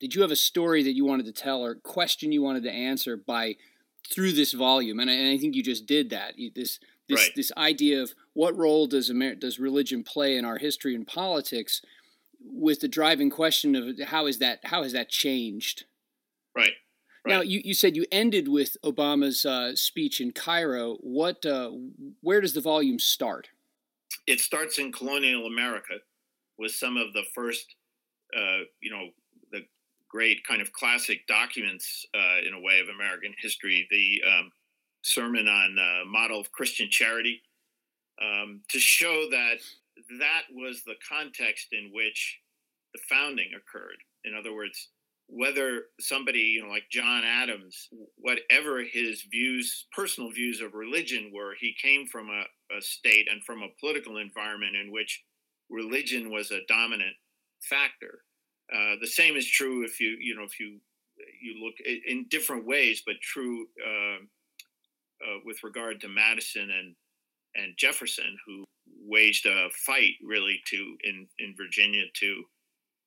Did 0.00 0.14
you 0.14 0.22
have 0.22 0.30
a 0.30 0.36
story 0.36 0.82
that 0.82 0.94
you 0.94 1.04
wanted 1.04 1.26
to 1.26 1.32
tell, 1.32 1.64
or 1.64 1.74
question 1.74 2.30
you 2.30 2.42
wanted 2.42 2.62
to 2.64 2.70
answer 2.70 3.16
by 3.16 3.56
through 4.08 4.32
this 4.32 4.52
volume? 4.52 5.00
And 5.00 5.10
I, 5.10 5.14
and 5.14 5.30
I 5.30 5.38
think 5.38 5.54
you 5.54 5.62
just 5.62 5.86
did 5.86 6.10
that. 6.10 6.34
This 6.54 6.78
this 7.08 7.20
right. 7.20 7.30
this 7.34 7.50
idea 7.56 8.02
of 8.02 8.14
what 8.34 8.56
role 8.56 8.86
does 8.86 9.10
Amer- 9.10 9.34
does 9.36 9.58
religion 9.58 10.04
play 10.04 10.36
in 10.36 10.44
our 10.44 10.58
history 10.58 10.94
and 10.94 11.06
politics, 11.06 11.80
with 12.40 12.80
the 12.80 12.88
driving 12.88 13.30
question 13.30 13.74
of 13.74 13.98
how 14.08 14.26
is 14.26 14.38
that 14.38 14.60
how 14.64 14.82
has 14.82 14.92
that 14.92 15.08
changed? 15.08 15.84
Right. 16.54 16.74
Right. 17.24 17.32
Now, 17.32 17.40
you, 17.40 17.60
you 17.64 17.74
said 17.74 17.96
you 17.96 18.06
ended 18.12 18.48
with 18.48 18.76
Obama's 18.84 19.44
uh, 19.44 19.74
speech 19.74 20.20
in 20.20 20.32
Cairo. 20.32 20.96
What, 21.00 21.44
uh, 21.44 21.70
where 22.20 22.40
does 22.40 22.54
the 22.54 22.60
volume 22.60 22.98
start? 22.98 23.48
It 24.26 24.40
starts 24.40 24.78
in 24.78 24.92
colonial 24.92 25.46
America 25.46 25.94
with 26.58 26.72
some 26.72 26.96
of 26.96 27.12
the 27.12 27.24
first, 27.34 27.74
uh, 28.36 28.64
you 28.80 28.90
know, 28.90 29.08
the 29.50 29.62
great 30.08 30.44
kind 30.46 30.62
of 30.62 30.72
classic 30.72 31.26
documents 31.26 32.06
uh, 32.14 32.46
in 32.46 32.54
a 32.54 32.60
way 32.60 32.80
of 32.80 32.88
American 32.88 33.34
history. 33.40 33.86
The 33.90 34.22
um, 34.28 34.52
sermon 35.02 35.48
on 35.48 35.76
uh, 35.78 36.04
model 36.06 36.40
of 36.40 36.52
Christian 36.52 36.88
charity 36.90 37.42
um, 38.20 38.60
to 38.68 38.78
show 38.78 39.28
that 39.30 39.58
that 40.18 40.42
was 40.52 40.82
the 40.84 40.94
context 41.08 41.68
in 41.72 41.90
which 41.92 42.40
the 42.94 43.00
founding 43.08 43.50
occurred. 43.54 43.98
In 44.24 44.34
other 44.34 44.54
words, 44.54 44.88
whether 45.28 45.82
somebody 46.00 46.38
you 46.38 46.62
know 46.62 46.70
like 46.70 46.88
john 46.90 47.22
adams 47.24 47.88
whatever 48.16 48.82
his 48.82 49.22
views 49.30 49.86
personal 49.94 50.30
views 50.30 50.60
of 50.60 50.74
religion 50.74 51.30
were 51.34 51.54
he 51.60 51.74
came 51.80 52.06
from 52.06 52.28
a, 52.28 52.76
a, 52.76 52.80
state 52.80 53.28
and 53.30 53.44
from 53.44 53.62
a 53.62 53.68
political 53.78 54.16
environment 54.16 54.74
in 54.74 54.90
which 54.90 55.22
religion 55.70 56.30
was 56.30 56.50
a 56.50 56.64
dominant 56.66 57.14
factor. 57.62 58.22
Uh, 58.72 58.94
the 59.00 59.06
same 59.06 59.36
is 59.36 59.46
true 59.46 59.84
if 59.84 60.00
you 60.00 60.16
you 60.20 60.34
know 60.34 60.44
if 60.44 60.58
you 60.58 60.78
you 61.42 61.62
look 61.62 61.74
in 62.06 62.24
different 62.30 62.66
ways 62.66 63.02
but 63.04 63.16
true 63.20 63.66
uh, 63.86 64.16
uh, 65.24 65.38
with 65.44 65.62
regard 65.64 66.00
to 66.00 66.08
madison 66.08 66.70
and 66.70 66.94
and 67.56 67.74
jefferson 67.78 68.36
who 68.46 68.64
waged 69.04 69.46
a 69.46 69.68
fight 69.86 70.12
really 70.22 70.60
to 70.66 70.96
in 71.04 71.26
in 71.38 71.54
virginia 71.56 72.04
to 72.14 72.44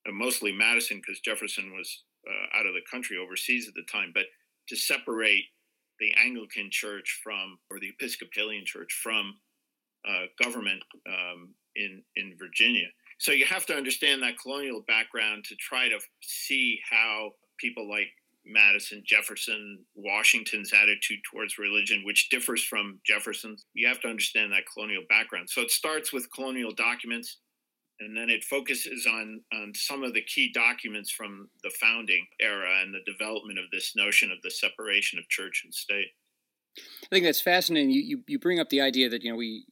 uh, 0.08 0.12
mostly 0.12 0.52
Madison 0.52 0.98
because 0.98 1.20
Jefferson 1.20 1.72
was 1.74 2.04
uh, 2.28 2.60
out 2.60 2.66
of 2.66 2.74
the 2.74 2.82
country 2.90 3.18
overseas 3.18 3.68
at 3.68 3.74
the 3.74 3.86
time, 3.92 4.12
but 4.14 4.26
to 4.70 4.76
separate 4.76 5.46
the 6.00 6.14
Anglican 6.24 6.70
Church 6.72 7.22
from, 7.24 7.60
or 7.70 7.80
the 7.80 7.90
Episcopalian 7.90 8.66
Church 8.66 9.00
from 9.04 9.38
uh, 10.08 10.26
government 10.44 10.84
um, 11.08 11.54
in 11.76 12.02
in 12.16 12.36
Virginia. 12.38 12.88
So 13.20 13.32
you 13.32 13.46
have 13.46 13.68
to 13.68 13.76
understand 13.76 14.24
that 14.24 14.40
colonial 14.42 14.84
background 14.88 15.46
to 15.46 15.56
try 15.56 15.90
to 15.90 16.00
see 16.22 16.80
how 16.90 17.32
people 17.60 17.88
like 17.88 18.08
Madison, 18.46 19.04
Jefferson, 19.06 19.86
Washington's 19.94 20.74
attitude 20.74 21.20
towards 21.32 21.60
religion, 21.60 22.02
which 22.04 22.30
differs 22.30 22.64
from 22.64 23.00
Jefferson's. 23.06 23.66
You 23.76 23.88
have 23.88 24.02
to 24.02 24.08
understand 24.08 24.52
that 24.52 24.64
colonial 24.74 25.04
background. 25.08 25.50
So 25.50 25.62
it 25.62 25.70
starts 25.70 26.12
with 26.12 26.34
colonial 26.34 26.72
documents 26.72 27.38
and 28.02 28.18
then 28.18 28.30
it 28.30 28.44
focuses 28.44 29.06
on, 29.06 29.42
on 29.54 29.74
some 29.76 30.04
of 30.04 30.14
the 30.14 30.24
key 30.24 30.52
documents 30.52 31.12
from 31.12 31.50
the 31.64 31.72
founding 31.80 32.26
era 32.42 32.82
and 32.82 32.94
the 32.94 33.12
development 33.12 33.60
of 33.60 33.66
this 33.72 33.96
notion 33.96 34.32
of 34.32 34.42
the 34.42 34.50
separation 34.50 35.20
of 35.20 35.30
church 35.30 35.62
and 35.64 35.74
state. 35.74 36.08
I 36.78 37.08
think 37.10 37.26
that's 37.26 37.42
fascinating. 37.42 37.92
You, 37.92 38.02
you, 38.02 38.24
you 38.28 38.40
bring 38.40 38.60
up 38.60 38.70
the 38.70 38.82
idea 38.82 39.10
that 39.10 39.24
you 39.24 39.32
know 39.32 39.38
we 39.38 39.66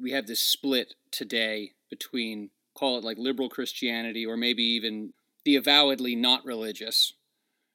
we 0.00 0.12
have 0.12 0.26
this 0.26 0.40
split 0.40 0.94
today 1.10 1.72
between 1.90 2.50
call 2.76 2.98
it 2.98 3.04
like 3.04 3.18
liberal 3.18 3.48
Christianity 3.48 4.26
or 4.26 4.36
maybe 4.36 4.62
even 4.62 5.12
the 5.44 5.56
avowedly 5.56 6.16
not 6.16 6.44
religious 6.44 7.12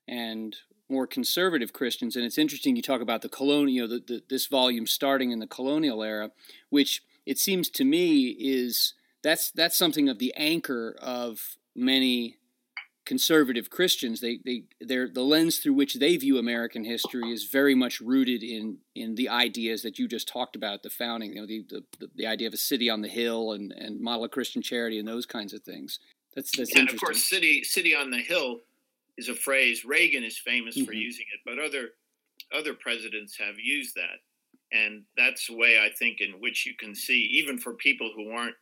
and 0.07 0.55
more 0.89 1.05
conservative 1.05 1.71
Christians. 1.71 2.15
And 2.15 2.25
it's 2.25 2.37
interesting 2.37 2.75
you 2.75 2.81
talk 2.81 3.01
about 3.01 3.21
the 3.21 3.29
colonial, 3.29 3.69
you 3.69 3.81
know, 3.81 3.87
the, 3.87 4.13
the, 4.13 4.23
this 4.29 4.47
volume 4.47 4.87
starting 4.87 5.31
in 5.31 5.39
the 5.39 5.47
colonial 5.47 6.03
era, 6.03 6.31
which 6.69 7.03
it 7.25 7.37
seems 7.37 7.69
to 7.69 7.85
me 7.85 8.29
is 8.29 8.95
that's 9.23 9.51
that's 9.51 9.77
something 9.77 10.09
of 10.09 10.19
the 10.19 10.33
anchor 10.35 10.95
of 11.01 11.57
many 11.75 12.37
conservative 13.05 13.71
Christians. 13.71 14.21
They 14.21 14.39
they 14.45 14.63
their 14.79 15.09
the 15.09 15.23
lens 15.23 15.57
through 15.57 15.73
which 15.73 15.95
they 15.95 16.15
view 16.15 16.37
American 16.37 16.83
history 16.83 17.31
is 17.31 17.45
very 17.45 17.73
much 17.73 17.99
rooted 17.99 18.43
in 18.43 18.77
in 18.93 19.15
the 19.15 19.29
ideas 19.29 19.81
that 19.81 19.97
you 19.97 20.07
just 20.07 20.27
talked 20.27 20.55
about 20.55 20.83
the 20.83 20.91
founding. 20.91 21.33
You 21.33 21.41
know, 21.41 21.47
the 21.47 21.65
the, 21.99 22.09
the 22.15 22.27
idea 22.27 22.47
of 22.47 22.53
a 22.53 22.57
city 22.57 22.89
on 22.89 23.01
the 23.01 23.07
hill 23.07 23.53
and 23.53 23.71
and 23.71 23.99
model 23.99 24.25
of 24.25 24.31
Christian 24.31 24.61
charity 24.61 24.99
and 24.99 25.07
those 25.07 25.25
kinds 25.25 25.53
of 25.53 25.63
things. 25.63 25.99
That's 26.35 26.55
that's 26.55 26.71
and 26.71 26.81
interesting. 26.81 26.95
of 26.95 27.01
course, 27.01 27.23
city 27.23 27.63
city 27.63 27.95
on 27.95 28.11
the 28.11 28.21
hill 28.21 28.59
is 29.17 29.27
a 29.27 29.33
phrase. 29.35 29.83
Reagan 29.83 30.23
is 30.23 30.37
famous 30.37 30.77
mm-hmm. 30.77 30.85
for 30.85 30.93
using 30.93 31.25
it, 31.33 31.39
but 31.43 31.57
other 31.57 31.89
other 32.53 32.75
presidents 32.75 33.37
have 33.37 33.59
used 33.59 33.95
that, 33.95 34.19
and 34.71 35.03
that's 35.17 35.47
the 35.47 35.57
way 35.57 35.79
I 35.79 35.89
think 35.89 36.21
in 36.21 36.33
which 36.39 36.65
you 36.67 36.75
can 36.75 36.93
see, 36.93 37.21
even 37.39 37.57
for 37.57 37.73
people 37.73 38.11
who 38.15 38.29
aren't 38.29 38.55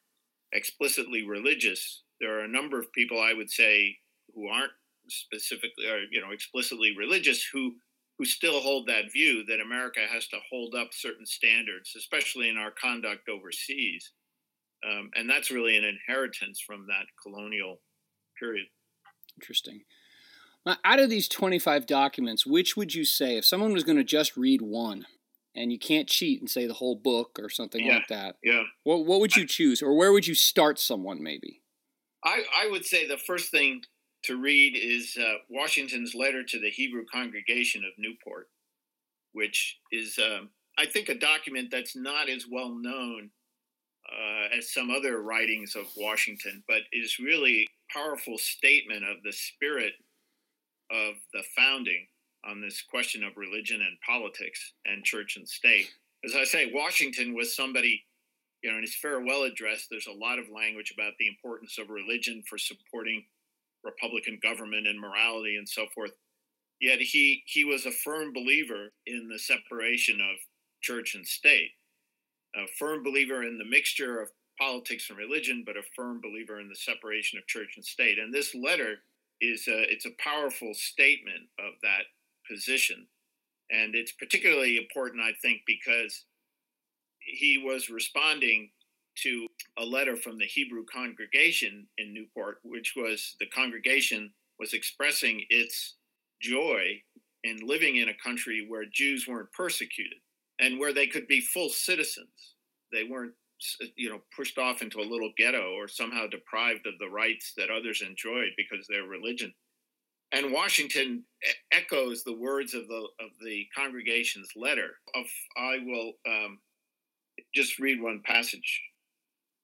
explicitly 0.54 1.25
religious, 1.25 2.04
there 2.20 2.39
are 2.39 2.44
a 2.44 2.48
number 2.48 2.80
of 2.80 2.92
people 2.94 3.20
I 3.20 3.34
would 3.34 3.50
say 3.50 3.98
who 4.34 4.48
aren't 4.48 4.72
specifically 5.10 5.88
or 5.88 6.00
you 6.12 6.22
know 6.22 6.32
explicitly 6.32 6.94
religious 6.98 7.48
who 7.54 7.75
who 8.18 8.25
still 8.25 8.60
hold 8.60 8.88
that 8.88 9.12
view 9.12 9.46
that 9.46 9.62
America 9.62 10.01
has 10.12 10.27
to 10.27 10.38
hold 10.50 10.74
up 10.74 10.89
certain 10.92 11.25
standards, 11.25 11.94
especially 11.96 12.50
in 12.50 12.58
our 12.58 12.72
conduct 12.72 13.30
overseas. 13.30 14.12
Um, 14.88 15.12
and 15.16 15.30
that's 15.30 15.51
really 15.51 15.77
an 15.77 15.84
inheritance 15.84 16.60
from 16.66 16.88
that 16.88 17.06
colonial 17.22 17.82
period. 18.39 18.68
Interesting. 19.39 19.82
Now, 20.66 20.77
out 20.84 21.00
of 21.00 21.10
these 21.10 21.27
25 21.27 21.86
documents, 21.86 22.46
which 22.46 22.75
would 22.75 22.94
you 22.94 23.06
say, 23.06 23.38
if 23.38 23.46
someone 23.46 23.72
was 23.72 23.84
going 23.84 23.98
to 23.98 24.04
just 24.04 24.36
read 24.36 24.62
one, 24.62 25.06
and 25.57 25.71
you 25.71 25.79
can't 25.79 26.07
cheat 26.07 26.39
and 26.39 26.49
say 26.49 26.67
the 26.67 26.73
whole 26.73 26.95
book 26.95 27.39
or 27.41 27.49
something 27.49 27.85
yeah, 27.85 27.95
like 27.95 28.07
that, 28.07 28.35
yeah. 28.43 28.63
what, 28.83 29.05
what 29.05 29.19
would 29.19 29.35
you 29.35 29.45
choose, 29.45 29.81
or 29.81 29.95
where 29.95 30.11
would 30.13 30.27
you 30.27 30.35
start 30.35 30.79
someone 30.79 31.21
maybe? 31.21 31.61
I, 32.23 32.43
I 32.63 32.69
would 32.69 32.85
say 32.85 33.07
the 33.07 33.17
first 33.17 33.51
thing 33.51 33.81
to 34.23 34.37
read 34.37 34.77
is 34.77 35.17
uh, 35.19 35.35
Washington's 35.49 36.13
letter 36.15 36.43
to 36.43 36.59
the 36.59 36.69
Hebrew 36.69 37.05
congregation 37.11 37.83
of 37.83 37.91
Newport, 37.97 38.49
which 39.33 39.79
is, 39.91 40.17
uh, 40.19 40.41
I 40.77 40.85
think, 40.85 41.09
a 41.09 41.15
document 41.15 41.69
that's 41.71 41.95
not 41.95 42.29
as 42.29 42.45
well 42.49 42.69
known 42.69 43.31
uh, 44.11 44.57
as 44.57 44.73
some 44.73 44.89
other 44.89 45.21
writings 45.21 45.75
of 45.75 45.85
Washington, 45.97 46.63
but 46.67 46.81
is 46.91 47.19
really 47.19 47.63
a 47.63 47.93
powerful 47.97 48.37
statement 48.37 49.03
of 49.03 49.17
the 49.23 49.33
spirit 49.33 49.93
of 50.91 51.15
the 51.33 51.43
founding 51.55 52.07
on 52.46 52.62
this 52.62 52.82
question 52.82 53.24
of 53.24 53.38
religion 53.38 53.82
and 53.82 53.98
politics 54.06 54.74
and 54.86 55.03
church 55.03 55.36
and 55.38 55.48
state. 55.48 55.88
As 56.25 56.36
I 56.36 56.44
say, 56.44 56.72
Washington 56.74 57.36
was 57.36 57.56
somebody, 57.56 58.03
you 58.62 58.72
know, 58.72 58.77
in 58.77 58.84
his 58.84 58.96
farewell 58.96 59.44
address, 59.44 59.88
there's 59.89 60.08
a 60.08 60.12
lot 60.12 60.39
of 60.39 60.46
language 60.53 60.94
about 60.94 61.13
the 61.20 61.27
importance 61.27 61.77
of 61.77 61.89
religion 61.89 62.44
for 62.50 62.58
supporting 62.58 63.24
Republican 63.84 64.39
government 64.41 64.88
and 64.88 65.00
morality 65.00 65.56
and 65.58 65.67
so 65.67 65.86
forth. 65.94 66.12
Yet 66.79 67.00
he 67.00 67.44
he 67.48 67.63
was 67.63 67.86
a 67.86 67.91
firm 67.91 68.34
believer 68.34 68.94
in 69.06 69.29
the 69.29 69.39
separation 69.39 70.22
of 70.22 70.38
church 70.82 71.15
and 71.15 71.25
state, 71.25 71.72
a 72.56 72.67
firm 72.77 73.03
believer 73.03 73.44
in 73.44 73.58
the 73.58 73.65
mixture 73.65 74.22
of 74.22 74.29
politics 74.60 75.10
and 75.10 75.17
religion, 75.17 75.63
but 75.65 75.77
a 75.77 75.82
firm 75.96 76.22
believer 76.22 76.60
in 76.60 76.70
the 76.70 76.75
separation 76.75 77.38
of 77.38 77.48
church 77.48 77.74
and 77.75 77.86
state. 77.86 78.20
And 78.20 78.34
this 78.34 78.53
letter 78.56 78.98
is 79.41 79.67
a, 79.67 79.91
it's 79.91 80.06
a 80.06 80.17
powerful 80.20 80.74
statement 80.74 81.46
of 81.60 81.74
that 81.84 82.06
position, 82.50 83.08
and 83.70 83.96
it's 83.96 84.12
particularly 84.12 84.77
important, 84.77 85.22
I 85.22 85.34
think, 85.42 85.62
because 85.66 86.25
he 87.20 87.58
was 87.58 87.89
responding 87.89 88.70
to 89.24 89.48
a 89.77 89.84
letter 89.84 90.16
from 90.16 90.38
the 90.38 90.46
Hebrew 90.46 90.84
congregation 90.92 91.88
in 91.98 92.13
Newport, 92.13 92.60
which 92.63 92.94
was 92.96 93.36
the 93.39 93.48
congregation 93.48 94.32
was 94.60 94.74
expressing 94.74 95.44
its 95.50 95.96
joy 96.42 97.01
in 97.44 97.58
living 97.63 97.98
in 97.98 98.10
a 98.10 98.24
country 98.24 98.66
where 98.68 98.86
Jews 98.86 99.27
weren't 99.27 99.51
persecuted 99.51 100.20
and 100.60 100.80
where 100.80 100.94
they 100.94 101.08
could 101.08 101.27
be 101.27 101.42
full 101.42 101.70
citizens. 101.70 102.56
They 102.92 103.04
weren't, 103.04 103.34
you 103.96 104.10
know, 104.10 104.22
pushed 104.36 104.58
off 104.58 104.82
into 104.82 105.00
a 105.00 105.10
little 105.10 105.32
ghetto 105.38 105.74
or 105.74 105.88
somehow 105.88 106.27
deprived 106.27 106.88
of 106.88 106.98
the 107.00 107.10
rights 107.10 107.54
that 107.58 107.70
others 107.70 108.01
enjoyed 108.01 108.51
because 108.56 108.82
of 108.82 108.88
their 108.89 109.04
religion. 109.04 109.54
And 110.34 110.51
Washington 110.51 111.24
echoes 111.72 112.24
the 112.24 112.36
words 112.36 112.74
of 112.74 112.87
the 112.87 113.07
of 113.20 113.29
the 113.44 113.66
congregation's 113.75 114.50
letter. 114.55 114.92
Of 115.16 115.25
I 115.57 115.77
will 115.85 116.13
um, 116.27 116.59
just 117.53 117.79
read 117.79 118.01
one 118.01 118.22
passage 118.25 118.81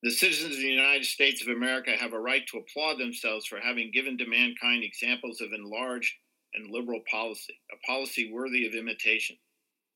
the 0.04 0.12
citizens 0.12 0.56
of 0.56 0.62
the 0.62 0.68
United 0.68 1.06
States 1.06 1.42
of 1.42 1.48
America 1.48 1.92
have 1.98 2.12
a 2.12 2.20
right 2.20 2.46
to 2.48 2.58
applaud 2.58 3.00
themselves 3.00 3.46
for 3.46 3.60
having 3.62 3.90
given 3.90 4.18
to 4.18 4.28
mankind 4.28 4.84
examples 4.84 5.40
of 5.40 5.54
enlarged 5.54 6.14
and 6.54 6.70
liberal 6.70 7.00
policy, 7.10 7.58
a 7.72 7.88
policy 7.88 8.30
worthy 8.32 8.68
of 8.68 8.76
imitation. 8.76 9.38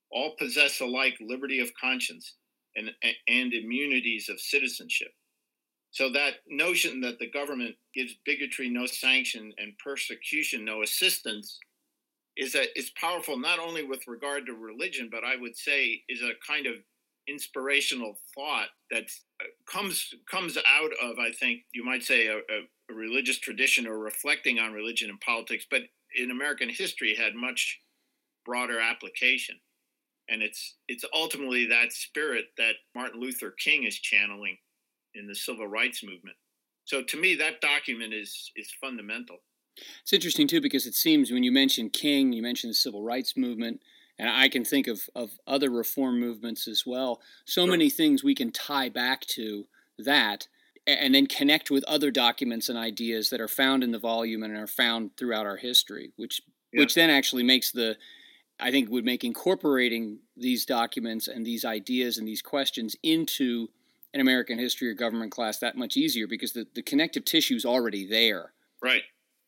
All 0.10 0.36
possess 0.40 0.80
alike 0.80 1.16
liberty 1.20 1.60
of 1.60 1.74
conscience 1.80 2.36
and, 2.78 2.92
and 3.28 3.54
immunities 3.54 4.30
of 4.30 4.40
citizenship. 4.40 5.12
So 5.98 6.12
that 6.12 6.36
notion 6.48 7.02
that 7.02 7.18
the 7.18 7.28
government 7.28 7.74
gives 7.96 8.14
bigotry 8.24 8.70
no 8.70 8.86
sanction 8.86 9.52
and 9.58 9.76
persecution 9.84 10.64
no 10.64 10.84
assistance 10.84 11.58
is 12.36 12.54
that 12.54 12.68
it's 12.76 12.92
powerful 13.02 13.36
not 13.36 13.58
only 13.58 13.84
with 13.84 14.08
regard 14.08 14.46
to 14.46 14.54
religion, 14.54 15.10
but 15.12 15.24
I 15.24 15.36
would 15.36 15.58
say 15.58 16.04
is 16.08 16.22
a 16.22 16.34
kind 16.48 16.68
of 16.68 16.76
inspirational 17.28 18.16
thought 18.36 18.68
that 18.92 19.06
uh, 19.42 19.46
comes 19.66 20.14
comes 20.30 20.56
out 20.56 20.92
of 21.02 21.18
I 21.18 21.32
think 21.32 21.62
you 21.74 21.84
might 21.84 22.04
say 22.04 22.28
a, 22.28 22.38
a, 22.38 22.94
religious 22.94 23.40
tradition 23.40 23.88
or 23.88 23.98
reflecting 23.98 24.60
on 24.60 24.74
religion 24.74 25.10
and 25.10 25.20
politics, 25.20 25.66
but 25.68 25.82
in 26.16 26.30
American 26.30 26.70
history 26.70 27.16
had 27.16 27.34
much 27.34 27.82
broader 28.46 28.80
application, 28.80 29.56
and 30.30 30.44
it's 30.44 30.76
it's 30.88 31.06
ultimately 31.12 31.66
that 31.66 31.92
spirit 31.92 32.46
that 32.60 32.76
Martin 32.94 33.20
Luther 33.20 33.50
King 33.50 33.84
is 33.84 33.98
channeling 33.98 34.60
in 35.18 35.28
the 35.28 35.36
civil 35.36 35.68
rights 35.68 36.04
movement. 36.04 36.38
So 36.86 37.04
to 37.04 37.18
me, 37.20 37.36
that 37.36 37.62
document 37.62 38.14
is 38.14 38.52
is 38.56 38.72
fundamental. 38.80 39.38
It's 40.02 40.14
interesting 40.14 40.48
too 40.48 40.62
because 40.62 40.86
it 40.86 40.96
seems 40.96 41.32
when 41.32 41.44
you 41.44 41.52
mention 41.52 41.90
King, 41.90 42.34
you 42.34 42.42
mention 42.42 42.70
the 42.70 42.76
civil 42.76 43.04
rights 43.04 43.38
movement 43.38 43.82
and 44.20 44.30
I 44.30 44.50
can 44.50 44.66
think 44.66 44.88
of, 44.88 45.10
of 45.16 45.40
other 45.46 45.70
reform 45.70 46.20
movements 46.20 46.68
as 46.68 46.86
well. 46.86 47.22
So 47.46 47.62
sure. 47.62 47.72
many 47.72 47.90
things 47.90 48.24
we 48.24 48.34
can 48.34 48.52
tie 48.52 48.90
back 48.90 49.22
to 49.28 49.68
that 50.00 50.48
and 50.88 51.14
then 51.14 51.28
connect 51.28 51.70
with 51.70 51.84
other 51.84 52.12
documents 52.12 52.70
and 52.70 52.78
ideas 52.78 53.30
that 53.30 53.42
are 53.42 53.48
found 53.48 53.84
in 53.84 53.92
the 53.92 54.00
volume 54.00 54.42
and 54.42 54.56
are 54.56 54.68
found 54.68 55.16
throughout 55.18 55.46
our 55.46 55.58
history, 55.58 56.14
which 56.16 56.42
yeah. 56.72 56.80
which 56.82 56.96
then 56.96 57.10
actually 57.10 57.44
makes 57.44 57.72
the 57.72 57.98
I 58.60 58.72
think 58.72 58.90
would 58.90 59.06
make 59.06 59.24
incorporating 59.24 60.20
these 60.36 60.66
documents 60.66 61.28
and 61.28 61.46
these 61.46 61.64
ideas 61.64 62.18
and 62.18 62.28
these 62.28 62.42
questions 62.42 62.96
into 63.04 63.68
an 64.18 64.22
American 64.22 64.58
history 64.58 64.90
or 64.90 64.94
government 64.94 65.32
class 65.32 65.60
that 65.60 65.78
much 65.78 65.96
easier 65.96 66.28
because 66.28 66.54
the, 66.54 66.66
the 66.74 66.82
connective 66.82 67.24
tissue 67.24 67.56
is 67.56 67.66
already 67.66 68.08
there. 68.08 68.54
Right. 68.82 69.04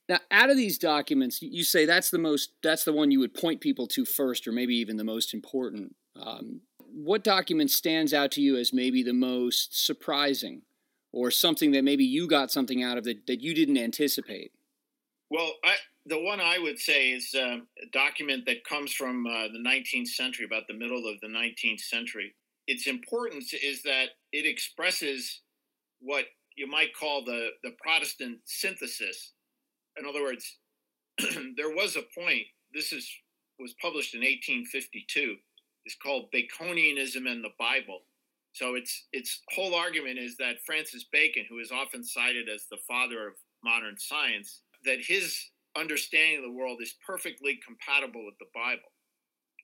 Now, 0.07 0.19
out 0.29 0.51
of 0.51 0.57
these 0.57 0.77
documents, 0.77 1.41
you 1.41 1.63
say 1.63 1.85
that's 1.85 2.11
the 2.11 2.19
most 2.19 2.51
that's 2.61 2.83
the 2.83 2.93
one 2.93 3.09
you 3.09 3.19
would 3.19 3.33
point 3.33 3.61
people 3.61 3.87
to 3.87 4.05
first, 4.05 4.47
or 4.47 4.51
maybe 4.51 4.75
even 4.75 4.97
the 4.97 5.03
most 5.03 5.33
important. 5.33 5.95
Um, 6.15 6.61
what 6.91 7.23
document 7.23 7.71
stands 7.71 8.13
out 8.13 8.31
to 8.31 8.41
you 8.41 8.57
as 8.57 8.73
maybe 8.73 9.03
the 9.03 9.13
most 9.13 9.85
surprising, 9.85 10.63
or 11.11 11.31
something 11.31 11.71
that 11.71 11.83
maybe 11.83 12.05
you 12.05 12.27
got 12.27 12.51
something 12.51 12.83
out 12.83 12.97
of 12.97 13.03
that, 13.05 13.25
that 13.27 13.41
you 13.41 13.53
didn't 13.53 13.77
anticipate? 13.77 14.51
Well, 15.29 15.51
I, 15.63 15.75
the 16.07 16.21
one 16.21 16.39
I 16.39 16.57
would 16.57 16.79
say 16.79 17.11
is 17.11 17.33
uh, 17.35 17.57
a 17.81 17.89
document 17.91 18.45
that 18.45 18.63
comes 18.63 18.93
from 18.93 19.25
uh, 19.27 19.47
the 19.53 19.63
19th 19.63 20.07
century, 20.07 20.45
about 20.45 20.63
the 20.67 20.73
middle 20.73 21.07
of 21.07 21.19
the 21.21 21.27
19th 21.27 21.81
century. 21.81 22.33
Its 22.67 22.87
importance 22.87 23.53
is 23.53 23.83
that 23.83 24.09
it 24.31 24.45
expresses 24.45 25.41
what 26.01 26.25
you 26.55 26.67
might 26.67 26.95
call 26.95 27.23
the, 27.23 27.49
the 27.63 27.71
Protestant 27.81 28.39
synthesis 28.45 29.33
in 29.99 30.05
other 30.05 30.21
words, 30.21 30.57
there 31.57 31.75
was 31.75 31.95
a 31.95 32.19
point. 32.19 32.45
This 32.73 32.93
is 32.93 33.09
was 33.59 33.73
published 33.81 34.15
in 34.15 34.21
1852. 34.21 35.35
It's 35.85 35.95
called 35.95 36.31
Baconianism 36.31 37.29
and 37.29 37.43
the 37.43 37.51
Bible. 37.59 38.01
So 38.53 38.75
its 38.75 39.07
its 39.11 39.41
whole 39.49 39.75
argument 39.75 40.17
is 40.17 40.37
that 40.37 40.63
Francis 40.65 41.05
Bacon, 41.11 41.45
who 41.49 41.59
is 41.59 41.71
often 41.71 42.03
cited 42.03 42.47
as 42.49 42.65
the 42.69 42.77
father 42.87 43.27
of 43.27 43.33
modern 43.63 43.97
science, 43.97 44.61
that 44.85 44.99
his 45.01 45.37
understanding 45.77 46.37
of 46.37 46.43
the 46.43 46.57
world 46.57 46.79
is 46.81 46.95
perfectly 47.05 47.59
compatible 47.65 48.25
with 48.25 48.37
the 48.39 48.47
Bible. 48.53 48.91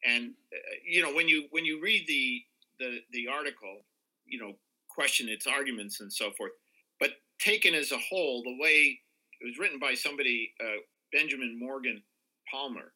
And 0.04 0.34
uh, 0.54 0.76
you 0.88 1.02
know, 1.02 1.14
when 1.14 1.28
you 1.28 1.46
when 1.52 1.66
you 1.66 1.82
read 1.82 2.06
the 2.08 2.42
the 2.80 3.00
the 3.12 3.28
article, 3.28 3.86
you 4.28 4.40
know, 4.40 4.54
question 4.90 5.30
its 5.30 5.48
arguments 5.48 6.02
and 6.02 6.12
so 6.12 6.32
forth. 6.32 6.52
But 7.00 7.12
taken 7.40 7.74
as 7.74 7.92
a 7.92 7.98
whole, 7.98 8.44
the 8.44 8.58
way 8.60 9.00
it 9.42 9.46
was 9.46 9.58
written 9.60 9.80
by 9.80 9.94
somebody, 9.94 10.54
uh, 10.62 10.80
Benjamin 11.12 11.58
Morgan 11.60 12.02
Palmer, 12.50 12.94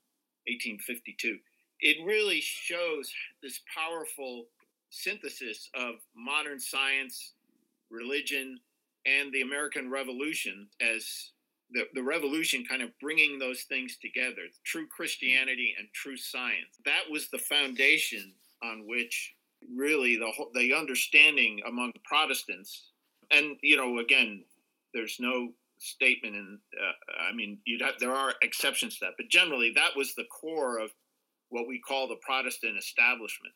1852. 0.48 1.38
It 1.82 1.98
really 2.06 2.42
shows 2.42 3.12
this 3.42 3.62
powerful 3.74 4.46
synthesis 4.90 5.70
of 5.76 5.96
modern 6.16 6.60
science, 6.60 7.34
religion, 7.90 8.60
and 9.06 9.32
the 9.32 9.42
American 9.42 9.90
Revolution 9.90 10.68
as 10.82 11.32
the, 11.72 11.84
the 11.94 12.04
revolution 12.04 12.66
kind 12.68 12.82
of 12.82 12.90
bringing 13.00 13.38
those 13.38 13.64
things 13.64 13.98
together 14.02 14.44
true 14.66 14.88
Christianity 14.88 15.76
and 15.78 15.88
true 15.94 16.18
science. 16.18 16.80
That 16.86 17.04
was 17.10 17.30
the 17.30 17.38
foundation 17.38 18.34
on 18.64 18.86
which 18.88 19.36
really 19.76 20.16
the, 20.18 20.32
whole, 20.32 20.50
the 20.54 20.74
understanding 20.74 21.62
among 21.68 21.92
Protestants, 22.04 22.92
and, 23.32 23.58
you 23.62 23.78
know, 23.78 24.00
again, 24.00 24.44
there's 24.94 25.18
no 25.20 25.50
statement, 25.78 26.36
and 26.36 26.60
uh, 26.82 27.24
I 27.30 27.34
mean, 27.34 27.60
you'd 27.66 27.82
have, 27.82 27.96
there 28.00 28.16
are 28.16 28.34
exceptions 28.42 28.98
to 28.98 29.06
that, 29.06 29.14
but 29.18 29.30
generally, 29.30 29.72
that 29.76 29.96
was 29.96 30.14
the 30.16 30.26
core 30.26 30.80
of 30.80 30.92
what 31.50 31.68
we 31.68 31.80
call 31.80 32.08
the 32.08 32.18
Protestant 32.22 32.78
establishment. 32.78 33.54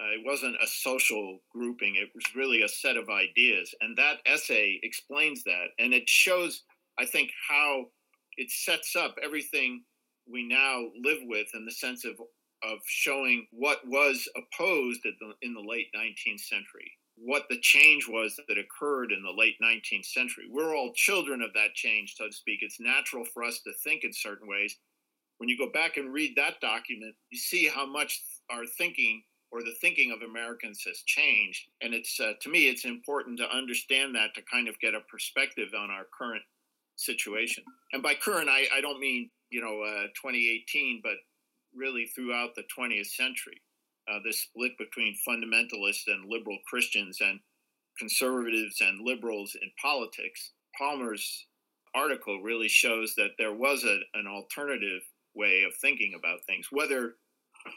Uh, 0.00 0.12
it 0.14 0.24
wasn't 0.24 0.56
a 0.62 0.66
social 0.66 1.40
grouping; 1.52 1.96
it 1.96 2.08
was 2.14 2.24
really 2.34 2.62
a 2.62 2.68
set 2.68 2.96
of 2.96 3.10
ideas, 3.10 3.74
and 3.80 3.96
that 3.96 4.18
essay 4.24 4.80
explains 4.82 5.44
that, 5.44 5.66
and 5.78 5.92
it 5.92 6.08
shows, 6.08 6.62
I 6.98 7.04
think, 7.04 7.30
how 7.48 7.86
it 8.36 8.50
sets 8.50 8.96
up 8.96 9.16
everything 9.22 9.82
we 10.30 10.46
now 10.46 10.84
live 11.02 11.18
with 11.24 11.48
in 11.54 11.64
the 11.64 11.72
sense 11.72 12.04
of 12.04 12.14
of 12.62 12.78
showing 12.86 13.46
what 13.52 13.80
was 13.86 14.28
opposed 14.36 15.00
the, 15.02 15.12
in 15.42 15.54
the 15.54 15.60
late 15.60 15.88
19th 15.96 16.40
century 16.40 16.92
what 17.22 17.44
the 17.50 17.58
change 17.60 18.08
was 18.08 18.38
that 18.48 18.58
occurred 18.58 19.12
in 19.12 19.22
the 19.22 19.30
late 19.30 19.56
19th 19.62 20.06
century. 20.06 20.44
We're 20.50 20.74
all 20.74 20.92
children 20.94 21.42
of 21.42 21.52
that 21.54 21.74
change, 21.74 22.14
so 22.16 22.26
to 22.26 22.32
speak. 22.32 22.60
It's 22.62 22.80
natural 22.80 23.24
for 23.24 23.44
us 23.44 23.60
to 23.62 23.72
think 23.84 24.04
in 24.04 24.12
certain 24.12 24.48
ways. 24.48 24.76
When 25.38 25.48
you 25.48 25.58
go 25.58 25.70
back 25.70 25.96
and 25.96 26.12
read 26.12 26.34
that 26.36 26.60
document, 26.60 27.14
you 27.30 27.38
see 27.38 27.68
how 27.68 27.86
much 27.86 28.22
our 28.50 28.64
thinking 28.66 29.22
or 29.52 29.62
the 29.62 29.74
thinking 29.80 30.12
of 30.12 30.22
Americans 30.22 30.82
has 30.86 31.02
changed. 31.06 31.68
And 31.82 31.92
it's 31.92 32.18
uh, 32.20 32.32
to 32.40 32.48
me, 32.48 32.68
it's 32.68 32.84
important 32.84 33.38
to 33.38 33.54
understand 33.54 34.14
that 34.14 34.34
to 34.34 34.42
kind 34.50 34.68
of 34.68 34.78
get 34.80 34.94
a 34.94 35.00
perspective 35.10 35.68
on 35.76 35.90
our 35.90 36.06
current 36.16 36.42
situation. 36.96 37.64
And 37.92 38.02
by 38.02 38.14
current, 38.14 38.48
I, 38.48 38.66
I 38.74 38.80
don't 38.80 39.00
mean 39.00 39.30
you 39.50 39.60
know 39.60 39.82
uh, 39.82 40.06
2018, 40.14 41.00
but 41.02 41.14
really 41.74 42.06
throughout 42.06 42.54
the 42.54 42.64
20th 42.76 43.06
century 43.06 43.60
uh, 44.10 44.18
this 44.24 44.40
split 44.42 44.72
between 44.78 45.16
fundamentalists 45.28 46.06
and 46.06 46.28
liberal 46.28 46.58
Christians 46.66 47.18
and 47.20 47.40
conservatives 47.98 48.80
and 48.80 49.00
liberals 49.04 49.56
in 49.60 49.70
politics. 49.80 50.52
Palmer's 50.78 51.46
article 51.94 52.40
really 52.42 52.68
shows 52.68 53.14
that 53.16 53.32
there 53.38 53.54
was 53.54 53.84
a, 53.84 53.98
an 54.14 54.26
alternative 54.26 55.02
way 55.34 55.62
of 55.66 55.74
thinking 55.80 56.14
about 56.18 56.44
things. 56.46 56.68
Whether 56.70 57.16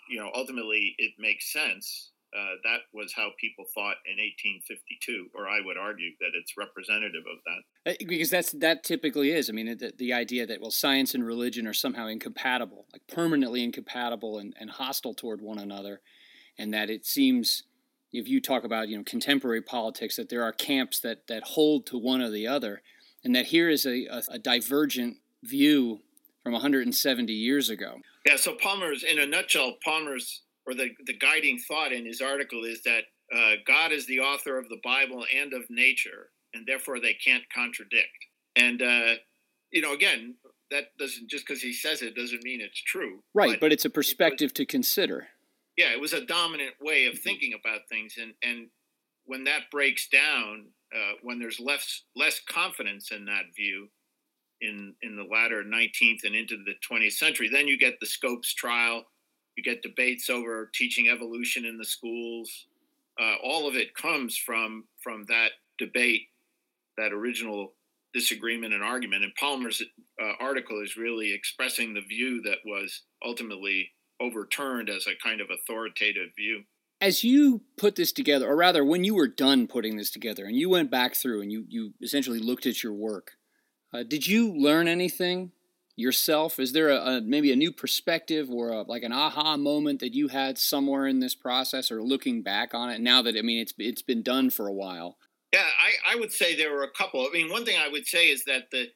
you 0.10 0.20
know 0.20 0.32
ultimately 0.34 0.96
it 0.98 1.12
makes 1.20 1.52
sense, 1.52 2.12
uh, 2.36 2.56
that 2.64 2.82
was 2.94 3.14
how 3.14 3.30
people 3.40 3.66
thought 3.74 3.98
in 4.06 4.18
1852, 4.18 5.28
or 5.36 5.48
I 5.48 5.60
would 5.64 5.78
argue 5.78 6.12
that 6.20 6.32
it's 6.34 6.54
representative 6.58 7.24
of 7.30 7.40
that. 7.46 7.92
Uh, 7.92 8.06
because 8.08 8.30
that's 8.30 8.52
that 8.54 8.84
typically 8.84 9.32
is. 9.32 9.50
I 9.50 9.54
mean, 9.54 9.78
the, 9.78 9.94
the 9.98 10.14
idea 10.14 10.46
that 10.48 10.62
well, 10.62 10.72
science 10.72 11.14
and 11.14 11.26
religion 11.26 11.68
are 11.68 11.74
somehow 11.74 12.08
incompatible, 12.08 12.88
like 12.92 13.08
permanently 13.08 13.64
incompatible 13.64 14.40
and, 14.40 14.54
and 14.60 14.70
hostile 14.70 15.14
toward 15.14 15.42
one 15.42 15.60
another 15.60 16.02
and 16.58 16.74
that 16.74 16.90
it 16.90 17.06
seems 17.06 17.64
if 18.12 18.28
you 18.28 18.40
talk 18.40 18.64
about 18.64 18.90
you 18.90 18.98
know 18.98 19.04
contemporary 19.04 19.62
politics 19.62 20.16
that 20.16 20.30
there 20.30 20.44
are 20.44 20.52
camps 20.52 21.00
that 21.00 21.28
that 21.28 21.44
hold 21.44 21.86
to 21.88 21.98
one 21.98 22.22
or 22.22 22.30
the 22.30 22.48
other 22.48 22.82
and 23.24 23.36
that 23.36 23.48
here 23.48 23.70
is 23.70 23.86
a, 23.86 24.06
a, 24.06 24.22
a 24.32 24.40
divergent 24.40 25.18
view 25.44 26.00
from 26.44 26.54
170 26.54 27.34
years 27.34 27.70
ago 27.70 27.96
yeah 28.26 28.36
so 28.36 28.56
palmer's 28.56 29.04
in 29.04 29.20
a 29.20 29.26
nutshell 29.26 29.76
palmer's 29.84 30.44
or 30.66 30.74
the, 30.74 30.90
the 31.06 31.18
guiding 31.18 31.60
thought 31.68 31.92
in 31.92 32.06
his 32.06 32.22
article 32.22 32.64
is 32.64 32.82
that 32.84 33.04
uh, 33.36 33.56
god 33.66 33.92
is 33.92 34.06
the 34.08 34.20
author 34.20 34.58
of 34.58 34.68
the 34.70 34.80
bible 34.84 35.26
and 35.36 35.54
of 35.54 35.64
nature 35.70 36.30
and 36.54 36.66
therefore 36.68 37.00
they 37.00 37.14
can't 37.14 37.44
contradict 37.54 38.10
and 38.56 38.82
uh, 38.82 39.14
you 39.72 39.82
know 39.82 39.94
again 39.94 40.36
that 40.72 40.86
doesn't 40.98 41.30
just 41.30 41.46
because 41.46 41.62
he 41.62 41.74
says 41.74 42.02
it 42.02 42.16
doesn't 42.16 42.44
mean 42.44 42.62
it's 42.62 42.82
true 42.82 43.20
right 43.34 43.52
but, 43.52 43.62
but 43.62 43.74
it's 43.74 43.86
a 43.86 43.90
perspective 43.90 44.48
it 44.48 44.52
was, 44.52 44.54
to 44.54 44.66
consider 44.66 45.28
yeah, 45.78 45.92
it 45.92 46.00
was 46.00 46.14
a 46.14 46.26
dominant 46.26 46.74
way 46.82 47.08
of 47.08 47.14
mm-hmm. 47.14 47.24
thinking 47.24 47.54
about 47.54 47.88
things, 47.90 48.16
and 48.22 48.34
and 48.44 48.68
when 49.26 49.44
that 49.46 49.72
breaks 49.72 50.08
down, 50.10 50.68
uh, 50.94 51.14
when 51.24 51.40
there's 51.40 51.60
less 51.60 52.04
less 52.16 52.40
confidence 52.48 53.12
in 53.12 53.26
that 53.26 53.56
view, 53.56 53.90
in 54.62 54.94
in 55.02 55.16
the 55.16 55.24
latter 55.24 55.64
19th 55.64 56.24
and 56.24 56.36
into 56.36 56.58
the 56.58 56.76
20th 56.90 57.14
century, 57.14 57.50
then 57.50 57.68
you 57.68 57.78
get 57.78 58.00
the 58.00 58.06
Scopes 58.06 58.54
trial, 58.54 59.04
you 59.56 59.64
get 59.64 59.82
debates 59.82 60.30
over 60.30 60.70
teaching 60.74 61.10
evolution 61.10 61.66
in 61.66 61.78
the 61.78 61.86
schools. 61.86 62.68
Uh, 63.20 63.36
all 63.44 63.68
of 63.68 63.76
it 63.76 63.94
comes 63.96 64.38
from 64.38 64.86
from 65.02 65.26
that 65.28 65.52
debate, 65.78 66.24
that 66.98 67.14
original 67.14 67.74
disagreement 68.14 68.74
and 68.74 68.84
argument. 68.84 69.24
And 69.24 69.34
Palmer's 69.36 69.82
uh, 70.22 70.32
article 70.40 70.82
is 70.84 70.96
really 70.96 71.34
expressing 71.34 71.94
the 71.94 72.02
view 72.02 72.42
that 72.44 72.60
was 72.66 73.02
ultimately 73.26 73.92
overturned 74.22 74.90
as 74.90 75.08
a 75.08 75.18
kind 75.22 75.42
of 75.42 75.48
authoritative 75.50 76.30
view. 76.36 76.64
As 77.02 77.24
you 77.24 77.62
put 77.78 77.96
this 77.96 78.14
together, 78.14 78.48
or 78.48 78.56
rather, 78.56 78.86
when 78.86 79.04
you 79.04 79.16
were 79.16 79.28
done 79.28 79.68
putting 79.68 79.98
this 79.98 80.10
together 80.10 80.46
and 80.46 80.56
you 80.56 80.70
went 80.70 80.90
back 80.90 81.16
through 81.16 81.42
and 81.42 81.52
you, 81.52 81.66
you 81.68 81.94
essentially 82.02 82.40
looked 82.40 82.66
at 82.66 82.82
your 82.82 82.94
work, 82.94 83.32
uh, 83.94 84.04
did 84.04 84.26
you 84.26 84.54
learn 84.54 84.88
anything 84.88 85.52
yourself? 85.96 86.60
Is 86.60 86.74
there 86.74 86.90
a, 86.90 86.98
a, 86.98 87.22
maybe 87.22 87.52
a 87.52 87.56
new 87.56 87.72
perspective 87.72 88.50
or 88.50 88.70
a, 88.70 88.82
like 88.82 89.04
an 89.04 89.12
aha 89.12 89.58
moment 89.58 90.00
that 90.00 90.14
you 90.14 90.28
had 90.28 90.58
somewhere 90.58 91.08
in 91.08 91.20
this 91.20 91.36
process, 91.36 91.92
or 91.92 92.02
looking 92.02 92.42
back 92.42 92.74
on 92.74 92.90
it 92.90 93.02
now 93.02 93.22
that 93.22 93.36
I 93.38 93.42
mean 93.42 93.60
it's 93.60 93.74
it's 93.78 94.02
been 94.02 94.24
done 94.24 94.50
for 94.50 94.68
a 94.68 94.74
while? 94.74 95.18
Yeah, 95.54 95.62
I, 95.62 96.14
I 96.14 96.16
would 96.16 96.32
say 96.32 96.56
there 96.56 96.74
were 96.74 96.84
a 96.84 96.92
couple. 96.92 97.22
I 97.22 97.32
mean, 97.32 97.52
one 97.52 97.64
thing 97.64 97.78
I 97.80 97.88
would 97.88 98.08
say 98.08 98.30
is 98.30 98.44
that 98.46 98.72
the 98.72 98.88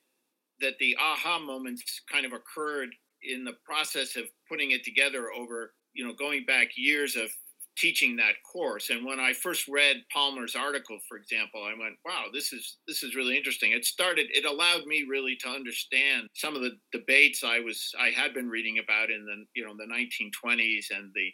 that 0.59 0.79
the 0.79 0.97
aha 0.99 1.39
moments 1.39 2.01
kind 2.11 2.25
of 2.25 2.33
occurred 2.33 2.89
in 3.21 3.43
the 3.43 3.53
process 3.63 4.15
of 4.15 4.23
putting 4.49 4.71
it 4.71 4.83
together 4.83 5.27
over, 5.31 5.73
you 5.93 6.05
know, 6.05 6.13
going 6.13 6.45
back 6.45 6.69
years 6.75 7.15
of 7.15 7.29
teaching 7.77 8.15
that 8.15 8.35
course. 8.51 8.89
And 8.89 9.05
when 9.05 9.19
I 9.19 9.33
first 9.33 9.67
read 9.67 10.03
Palmer's 10.11 10.55
article, 10.55 10.97
for 11.07 11.17
example, 11.17 11.63
I 11.63 11.73
went, 11.79 11.95
"Wow, 12.05 12.25
this 12.33 12.51
is 12.51 12.77
this 12.87 13.03
is 13.03 13.15
really 13.15 13.37
interesting." 13.37 13.71
It 13.71 13.85
started. 13.85 14.27
It 14.31 14.45
allowed 14.45 14.85
me 14.85 15.05
really 15.07 15.35
to 15.37 15.49
understand 15.49 16.27
some 16.33 16.55
of 16.55 16.61
the 16.61 16.77
debates 16.91 17.43
I 17.43 17.59
was 17.59 17.93
I 17.99 18.09
had 18.09 18.33
been 18.33 18.49
reading 18.49 18.79
about 18.79 19.11
in 19.11 19.25
the 19.25 19.45
you 19.55 19.65
know 19.65 19.75
the 19.77 19.85
1920s 19.85 20.91
and 20.91 21.11
the 21.13 21.31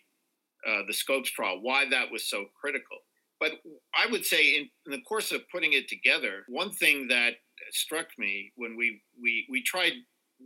uh, 0.70 0.84
the 0.88 0.94
Scopes 0.94 1.32
trial. 1.32 1.60
Why 1.62 1.86
that 1.90 2.12
was 2.12 2.30
so 2.30 2.46
critical. 2.60 2.98
But 3.40 3.60
I 3.94 4.10
would 4.10 4.26
say 4.26 4.56
in, 4.56 4.70
in 4.86 4.92
the 4.94 5.02
course 5.02 5.34
of 5.34 5.42
putting 5.52 5.74
it 5.74 5.90
together, 5.90 6.46
one 6.48 6.72
thing 6.72 7.08
that 7.10 7.34
struck 7.72 8.08
me 8.18 8.52
when 8.56 8.78
we 8.78 9.02
we 9.22 9.46
we 9.50 9.62
tried 9.64 9.94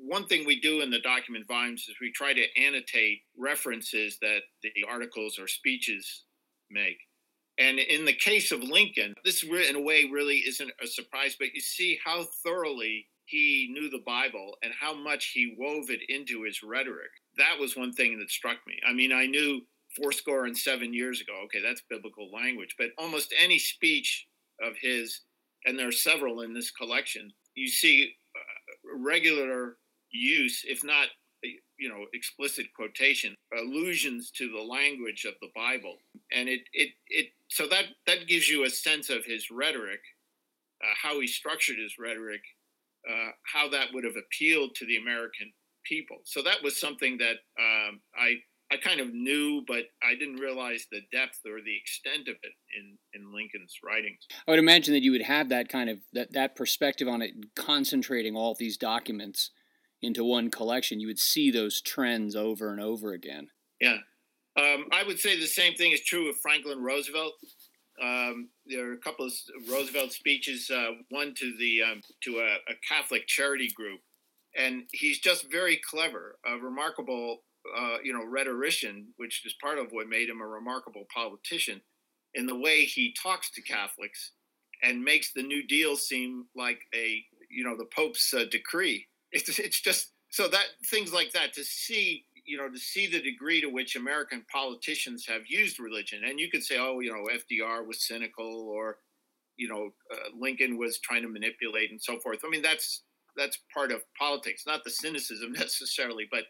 one 0.05 0.27
thing 0.27 0.45
we 0.45 0.59
do 0.59 0.81
in 0.81 0.89
the 0.89 0.99
document 0.99 1.47
volumes 1.47 1.85
is 1.89 1.95
we 2.01 2.11
try 2.11 2.33
to 2.33 2.45
annotate 2.61 3.19
references 3.37 4.17
that 4.21 4.39
the 4.63 4.71
articles 4.89 5.37
or 5.39 5.47
speeches 5.47 6.23
make. 6.69 6.97
And 7.59 7.79
in 7.79 8.05
the 8.05 8.13
case 8.13 8.51
of 8.51 8.61
Lincoln, 8.61 9.13
this 9.25 9.43
in 9.43 9.75
a 9.75 9.81
way 9.81 10.07
really 10.11 10.37
isn't 10.47 10.71
a 10.81 10.87
surprise, 10.87 11.35
but 11.39 11.53
you 11.53 11.61
see 11.61 11.99
how 12.05 12.25
thoroughly 12.43 13.07
he 13.25 13.69
knew 13.71 13.89
the 13.89 14.03
Bible 14.05 14.55
and 14.63 14.71
how 14.79 14.93
much 14.93 15.31
he 15.33 15.55
wove 15.57 15.89
it 15.89 16.01
into 16.07 16.43
his 16.43 16.61
rhetoric. 16.63 17.09
That 17.37 17.59
was 17.59 17.75
one 17.75 17.93
thing 17.93 18.17
that 18.19 18.29
struck 18.29 18.57
me. 18.67 18.75
I 18.87 18.93
mean, 18.93 19.11
I 19.11 19.25
knew 19.25 19.61
fourscore 19.95 20.45
and 20.45 20.57
seven 20.57 20.93
years 20.93 21.19
ago, 21.19 21.33
okay, 21.45 21.61
that's 21.61 21.81
biblical 21.89 22.31
language, 22.31 22.75
but 22.77 22.89
almost 22.97 23.33
any 23.41 23.57
speech 23.57 24.27
of 24.61 24.73
his, 24.79 25.21
and 25.65 25.77
there 25.77 25.87
are 25.87 25.91
several 25.91 26.41
in 26.41 26.53
this 26.53 26.71
collection, 26.71 27.31
you 27.55 27.67
see 27.67 28.13
uh, 28.35 28.97
regular 29.03 29.77
use, 30.11 30.63
if 30.67 30.83
not 30.83 31.07
you 31.77 31.89
know 31.89 32.05
explicit 32.13 32.65
quotation 32.75 33.35
allusions 33.57 34.31
to 34.31 34.49
the 34.49 34.61
language 34.61 35.25
of 35.25 35.33
the 35.41 35.49
bible. 35.55 35.97
And 36.31 36.49
it 36.49 36.61
it 36.73 36.89
it 37.07 37.27
so 37.47 37.67
that 37.67 37.85
that 38.05 38.27
gives 38.27 38.49
you 38.49 38.65
a 38.65 38.69
sense 38.69 39.09
of 39.09 39.25
his 39.25 39.49
rhetoric 39.51 40.01
uh, 40.83 40.93
how 41.01 41.19
he 41.19 41.27
structured 41.27 41.77
his 41.79 41.95
rhetoric 41.99 42.41
uh, 43.09 43.31
how 43.53 43.69
that 43.69 43.87
would 43.93 44.03
have 44.03 44.15
appealed 44.17 44.75
to 44.75 44.85
the 44.85 44.97
american 44.97 45.51
people. 45.85 46.17
So 46.25 46.41
that 46.43 46.63
was 46.63 46.79
something 46.79 47.17
that 47.19 47.37
um, 47.59 48.01
i 48.17 48.35
i 48.71 48.77
kind 48.77 48.99
of 48.99 49.13
knew 49.13 49.63
but 49.67 49.85
i 50.03 50.13
didn't 50.15 50.37
realize 50.37 50.87
the 50.91 51.01
depth 51.11 51.39
or 51.45 51.61
the 51.61 51.77
extent 51.77 52.27
of 52.27 52.35
it 52.43 52.53
in 52.77 52.97
in 53.13 53.33
lincoln's 53.33 53.75
writings. 53.83 54.25
I 54.47 54.51
would 54.51 54.59
imagine 54.59 54.93
that 54.95 55.03
you 55.03 55.11
would 55.11 55.21
have 55.21 55.49
that 55.49 55.69
kind 55.69 55.89
of 55.89 55.99
that 56.13 56.33
that 56.33 56.55
perspective 56.55 57.07
on 57.07 57.21
it 57.21 57.31
concentrating 57.55 58.35
all 58.35 58.55
these 58.55 58.77
documents 58.77 59.51
into 60.07 60.23
one 60.23 60.49
collection, 60.49 60.99
you 60.99 61.07
would 61.07 61.19
see 61.19 61.51
those 61.51 61.81
trends 61.81 62.35
over 62.35 62.71
and 62.71 62.81
over 62.81 63.13
again. 63.13 63.49
Yeah. 63.79 63.97
Um, 64.57 64.87
I 64.91 65.03
would 65.05 65.19
say 65.19 65.39
the 65.39 65.45
same 65.45 65.75
thing 65.75 65.91
is 65.91 66.01
true 66.01 66.29
of 66.29 66.37
Franklin 66.37 66.81
Roosevelt. 66.81 67.33
Um, 68.01 68.49
there 68.65 68.89
are 68.89 68.93
a 68.93 68.97
couple 68.97 69.25
of 69.25 69.33
Roosevelt 69.69 70.11
speeches, 70.11 70.69
uh, 70.71 70.91
one 71.09 71.33
to 71.35 71.55
the 71.59 71.83
um, 71.83 72.01
to 72.23 72.37
a, 72.37 72.71
a, 72.71 72.75
Catholic 72.87 73.27
charity 73.27 73.71
group, 73.75 73.99
and 74.55 74.83
he's 74.91 75.19
just 75.19 75.51
very 75.51 75.79
clever, 75.89 76.37
a 76.45 76.57
remarkable, 76.57 77.39
uh, 77.75 77.97
you 78.03 78.13
know, 78.13 78.23
rhetorician, 78.23 79.07
which 79.17 79.43
is 79.45 79.55
part 79.61 79.79
of 79.79 79.87
what 79.91 80.07
made 80.07 80.29
him 80.29 80.41
a 80.41 80.47
remarkable 80.47 81.05
politician, 81.13 81.81
in 82.35 82.45
the 82.45 82.57
way 82.57 82.85
he 82.85 83.15
talks 83.21 83.49
to 83.51 83.63
Catholics 83.63 84.31
and 84.83 85.03
makes 85.03 85.33
the 85.33 85.41
New 85.41 85.65
Deal 85.65 85.95
seem 85.95 86.45
like 86.55 86.81
a, 86.93 87.23
you 87.49 87.63
know, 87.63 87.75
the 87.75 87.89
Pope's 87.95 88.31
uh, 88.31 88.45
decree 88.51 89.07
it's 89.31 89.59
it's 89.59 89.81
just 89.81 90.11
so 90.29 90.47
that 90.47 90.65
things 90.89 91.13
like 91.13 91.31
that 91.31 91.53
to 91.53 91.63
see 91.63 92.25
you 92.45 92.57
know 92.57 92.69
to 92.69 92.79
see 92.79 93.07
the 93.07 93.21
degree 93.21 93.61
to 93.61 93.67
which 93.67 93.95
American 93.95 94.45
politicians 94.51 95.25
have 95.27 95.41
used 95.47 95.79
religion, 95.79 96.23
and 96.25 96.39
you 96.39 96.49
could 96.49 96.63
say, 96.63 96.77
oh, 96.79 96.99
you 96.99 97.11
know, 97.11 97.29
FDR 97.33 97.85
was 97.85 98.07
cynical, 98.07 98.69
or 98.69 98.97
you 99.57 99.67
know, 99.67 99.89
uh, 100.11 100.29
Lincoln 100.39 100.77
was 100.77 100.99
trying 100.99 101.23
to 101.23 101.29
manipulate 101.29 101.91
and 101.91 102.01
so 102.01 102.19
forth. 102.19 102.39
I 102.45 102.49
mean, 102.49 102.61
that's 102.61 103.03
that's 103.35 103.59
part 103.73 103.91
of 103.91 104.01
politics, 104.17 104.63
not 104.65 104.83
the 104.83 104.89
cynicism 104.89 105.51
necessarily, 105.53 106.27
but 106.31 106.45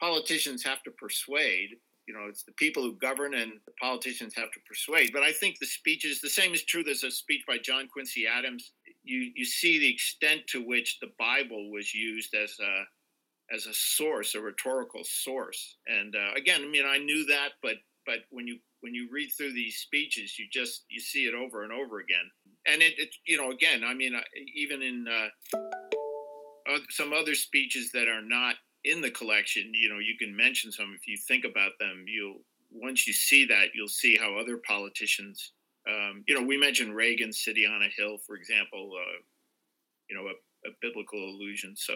politicians 0.00 0.64
have 0.64 0.82
to 0.84 0.90
persuade. 0.90 1.76
You 2.08 2.14
know, 2.14 2.26
it's 2.28 2.42
the 2.42 2.52
people 2.52 2.82
who 2.82 2.96
govern 2.96 3.34
and 3.34 3.52
the 3.64 3.72
politicians 3.80 4.34
have 4.36 4.50
to 4.50 4.60
persuade. 4.66 5.10
But 5.12 5.22
I 5.22 5.30
think 5.32 5.58
the 5.60 5.66
speeches, 5.66 6.20
the 6.20 6.28
same 6.28 6.52
is 6.52 6.64
true. 6.64 6.82
There's 6.82 7.04
a 7.04 7.10
speech 7.12 7.42
by 7.46 7.58
John 7.58 7.86
Quincy 7.86 8.26
Adams. 8.26 8.72
You 9.04 9.32
you 9.34 9.44
see 9.44 9.78
the 9.78 9.92
extent 9.92 10.46
to 10.48 10.64
which 10.64 10.98
the 11.00 11.12
Bible 11.18 11.70
was 11.70 11.94
used 11.94 12.34
as 12.34 12.56
a 12.60 13.54
as 13.54 13.66
a 13.66 13.74
source, 13.74 14.34
a 14.34 14.40
rhetorical 14.40 15.02
source. 15.04 15.76
And 15.86 16.14
uh, 16.14 16.32
again, 16.36 16.62
I 16.64 16.68
mean, 16.68 16.84
I 16.86 16.98
knew 16.98 17.26
that, 17.26 17.50
but 17.62 17.76
but 18.06 18.20
when 18.30 18.46
you 18.46 18.58
when 18.80 18.94
you 18.94 19.08
read 19.10 19.30
through 19.36 19.52
these 19.52 19.76
speeches, 19.76 20.38
you 20.38 20.46
just 20.52 20.84
you 20.88 21.00
see 21.00 21.26
it 21.26 21.34
over 21.34 21.62
and 21.62 21.72
over 21.72 22.00
again. 22.00 22.30
And 22.66 22.82
it, 22.82 22.94
it 22.98 23.14
you 23.26 23.36
know, 23.36 23.50
again, 23.50 23.82
I 23.84 23.94
mean, 23.94 24.14
even 24.54 24.82
in 24.82 25.06
uh, 25.08 26.78
some 26.90 27.12
other 27.12 27.34
speeches 27.34 27.90
that 27.92 28.08
are 28.08 28.22
not 28.22 28.56
in 28.84 29.00
the 29.00 29.10
collection, 29.10 29.70
you 29.74 29.88
know, 29.88 29.98
you 29.98 30.16
can 30.18 30.34
mention 30.34 30.72
some 30.72 30.94
if 30.96 31.06
you 31.06 31.16
think 31.28 31.44
about 31.44 31.72
them. 31.78 32.04
You'll 32.06 32.40
once 32.70 33.06
you 33.06 33.12
see 33.12 33.44
that, 33.46 33.68
you'll 33.74 33.88
see 33.88 34.16
how 34.16 34.36
other 34.36 34.58
politicians. 34.66 35.52
Um, 35.88 36.24
you 36.26 36.38
know, 36.38 36.46
we 36.46 36.56
mentioned 36.56 36.94
Reagan 36.94 37.32
sitting 37.32 37.66
on 37.66 37.82
a 37.82 37.88
hill, 37.96 38.18
for 38.26 38.36
example. 38.36 38.92
Uh, 38.94 39.22
you 40.08 40.16
know, 40.16 40.28
a, 40.28 40.68
a 40.68 40.72
biblical 40.80 41.18
allusion. 41.18 41.74
So 41.76 41.94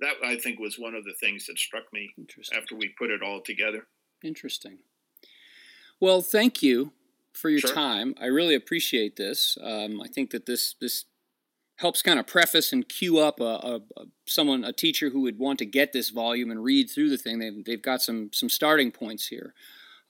that 0.00 0.14
I 0.24 0.36
think 0.36 0.58
was 0.58 0.78
one 0.78 0.94
of 0.94 1.04
the 1.04 1.14
things 1.20 1.46
that 1.46 1.58
struck 1.58 1.84
me 1.92 2.14
after 2.54 2.76
we 2.76 2.94
put 2.98 3.10
it 3.10 3.22
all 3.22 3.40
together. 3.40 3.86
Interesting. 4.22 4.78
Well, 6.00 6.20
thank 6.20 6.62
you 6.62 6.92
for 7.32 7.48
your 7.48 7.60
sure. 7.60 7.74
time. 7.74 8.14
I 8.20 8.26
really 8.26 8.54
appreciate 8.54 9.16
this. 9.16 9.56
Um, 9.62 10.00
I 10.00 10.08
think 10.08 10.30
that 10.30 10.46
this 10.46 10.74
this 10.80 11.04
helps 11.76 12.02
kind 12.02 12.18
of 12.18 12.26
preface 12.26 12.72
and 12.72 12.88
cue 12.88 13.18
up 13.18 13.40
a, 13.40 13.44
a, 13.44 13.80
a, 13.96 14.04
someone 14.26 14.62
a 14.62 14.72
teacher 14.72 15.10
who 15.10 15.22
would 15.22 15.38
want 15.38 15.58
to 15.58 15.64
get 15.64 15.92
this 15.92 16.10
volume 16.10 16.50
and 16.50 16.62
read 16.62 16.90
through 16.90 17.08
the 17.08 17.16
thing. 17.16 17.38
They've 17.38 17.64
they've 17.64 17.82
got 17.82 18.02
some 18.02 18.30
some 18.32 18.48
starting 18.48 18.90
points 18.90 19.28
here. 19.28 19.54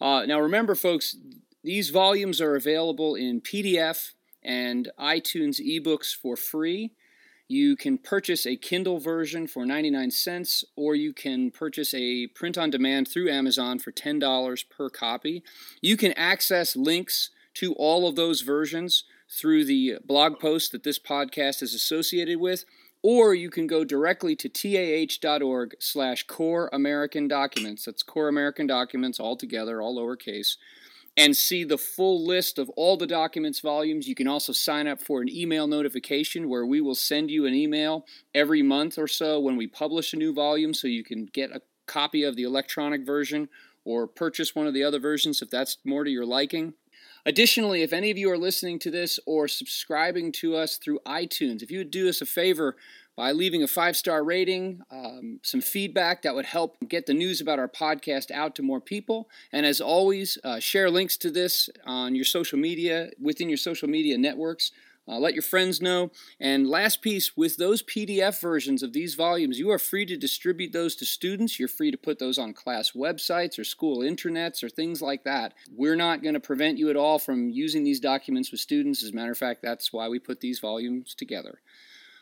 Uh, 0.00 0.24
now, 0.26 0.40
remember, 0.40 0.74
folks, 0.74 1.16
these 1.64 1.90
volumes 1.90 2.40
are 2.40 2.56
available 2.56 3.14
in 3.14 3.40
PDF 3.40 4.12
and 4.42 4.90
iTunes 4.98 5.60
ebooks 5.60 6.14
for 6.14 6.36
free. 6.36 6.92
You 7.46 7.76
can 7.76 7.98
purchase 7.98 8.46
a 8.46 8.56
Kindle 8.56 8.98
version 8.98 9.46
for 9.46 9.64
99 9.66 10.10
cents, 10.10 10.64
or 10.74 10.94
you 10.94 11.12
can 11.12 11.50
purchase 11.50 11.92
a 11.94 12.28
print 12.28 12.56
on 12.56 12.70
demand 12.70 13.08
through 13.08 13.30
Amazon 13.30 13.78
for 13.78 13.92
$10 13.92 14.64
per 14.70 14.88
copy. 14.88 15.42
You 15.80 15.96
can 15.96 16.12
access 16.12 16.74
links 16.74 17.30
to 17.54 17.74
all 17.74 18.08
of 18.08 18.16
those 18.16 18.40
versions 18.40 19.04
through 19.28 19.64
the 19.66 19.98
blog 20.04 20.40
post 20.40 20.72
that 20.72 20.82
this 20.82 20.98
podcast 20.98 21.62
is 21.62 21.74
associated 21.74 22.40
with, 22.40 22.64
or 23.02 23.34
you 23.34 23.50
can 23.50 23.66
go 23.66 23.84
directly 23.84 24.34
to 24.36 24.48
tah.org 24.48 25.74
slash 25.78 26.26
core 26.26 26.70
American 26.72 27.28
documents. 27.28 27.84
That's 27.84 28.02
core 28.02 28.28
American 28.28 28.66
documents 28.66 29.20
all 29.20 29.36
together, 29.36 29.80
all 29.82 29.96
lowercase 29.96 30.56
and 31.16 31.36
see 31.36 31.62
the 31.64 31.78
full 31.78 32.26
list 32.26 32.58
of 32.58 32.70
all 32.70 32.96
the 32.96 33.06
documents 33.06 33.60
volumes. 33.60 34.08
You 34.08 34.14
can 34.14 34.28
also 34.28 34.52
sign 34.52 34.86
up 34.86 35.00
for 35.00 35.20
an 35.20 35.28
email 35.28 35.66
notification 35.66 36.48
where 36.48 36.64
we 36.64 36.80
will 36.80 36.94
send 36.94 37.30
you 37.30 37.46
an 37.46 37.54
email 37.54 38.06
every 38.34 38.62
month 38.62 38.98
or 38.98 39.08
so 39.08 39.38
when 39.38 39.56
we 39.56 39.66
publish 39.66 40.12
a 40.12 40.16
new 40.16 40.32
volume 40.32 40.72
so 40.72 40.88
you 40.88 41.04
can 41.04 41.26
get 41.26 41.50
a 41.50 41.60
copy 41.86 42.22
of 42.22 42.36
the 42.36 42.44
electronic 42.44 43.04
version 43.04 43.48
or 43.84 44.06
purchase 44.06 44.54
one 44.54 44.66
of 44.66 44.74
the 44.74 44.84
other 44.84 45.00
versions 45.00 45.42
if 45.42 45.50
that's 45.50 45.78
more 45.84 46.04
to 46.04 46.10
your 46.10 46.24
liking. 46.24 46.74
Additionally, 47.24 47.82
if 47.82 47.92
any 47.92 48.10
of 48.10 48.18
you 48.18 48.30
are 48.30 48.38
listening 48.38 48.78
to 48.80 48.90
this 48.90 49.20
or 49.26 49.46
subscribing 49.46 50.32
to 50.32 50.56
us 50.56 50.76
through 50.76 50.98
iTunes, 51.06 51.62
if 51.62 51.70
you 51.70 51.78
would 51.78 51.90
do 51.90 52.08
us 52.08 52.20
a 52.20 52.26
favor, 52.26 52.76
by 53.16 53.32
leaving 53.32 53.62
a 53.62 53.68
five 53.68 53.96
star 53.96 54.24
rating, 54.24 54.80
um, 54.90 55.40
some 55.42 55.60
feedback 55.60 56.22
that 56.22 56.34
would 56.34 56.46
help 56.46 56.76
get 56.88 57.06
the 57.06 57.14
news 57.14 57.40
about 57.40 57.58
our 57.58 57.68
podcast 57.68 58.30
out 58.30 58.54
to 58.56 58.62
more 58.62 58.80
people. 58.80 59.28
And 59.52 59.66
as 59.66 59.80
always, 59.80 60.38
uh, 60.44 60.60
share 60.60 60.90
links 60.90 61.16
to 61.18 61.30
this 61.30 61.68
on 61.84 62.14
your 62.14 62.24
social 62.24 62.58
media, 62.58 63.10
within 63.20 63.48
your 63.48 63.58
social 63.58 63.88
media 63.88 64.16
networks. 64.16 64.72
Uh, 65.08 65.18
let 65.18 65.34
your 65.34 65.42
friends 65.42 65.82
know. 65.82 66.12
And 66.38 66.68
last 66.68 67.02
piece, 67.02 67.36
with 67.36 67.56
those 67.56 67.82
PDF 67.82 68.40
versions 68.40 68.84
of 68.84 68.92
these 68.92 69.16
volumes, 69.16 69.58
you 69.58 69.68
are 69.70 69.78
free 69.78 70.06
to 70.06 70.16
distribute 70.16 70.72
those 70.72 70.94
to 70.96 71.04
students. 71.04 71.58
You're 71.58 71.68
free 71.68 71.90
to 71.90 71.98
put 71.98 72.20
those 72.20 72.38
on 72.38 72.52
class 72.52 72.92
websites 72.92 73.58
or 73.58 73.64
school 73.64 73.98
intranets 73.98 74.62
or 74.62 74.68
things 74.68 75.02
like 75.02 75.24
that. 75.24 75.54
We're 75.74 75.96
not 75.96 76.22
going 76.22 76.34
to 76.34 76.40
prevent 76.40 76.78
you 76.78 76.88
at 76.88 76.96
all 76.96 77.18
from 77.18 77.50
using 77.50 77.82
these 77.82 77.98
documents 77.98 78.52
with 78.52 78.60
students. 78.60 79.02
As 79.02 79.10
a 79.10 79.14
matter 79.14 79.32
of 79.32 79.38
fact, 79.38 79.60
that's 79.60 79.92
why 79.92 80.08
we 80.08 80.20
put 80.20 80.40
these 80.40 80.60
volumes 80.60 81.14
together. 81.16 81.60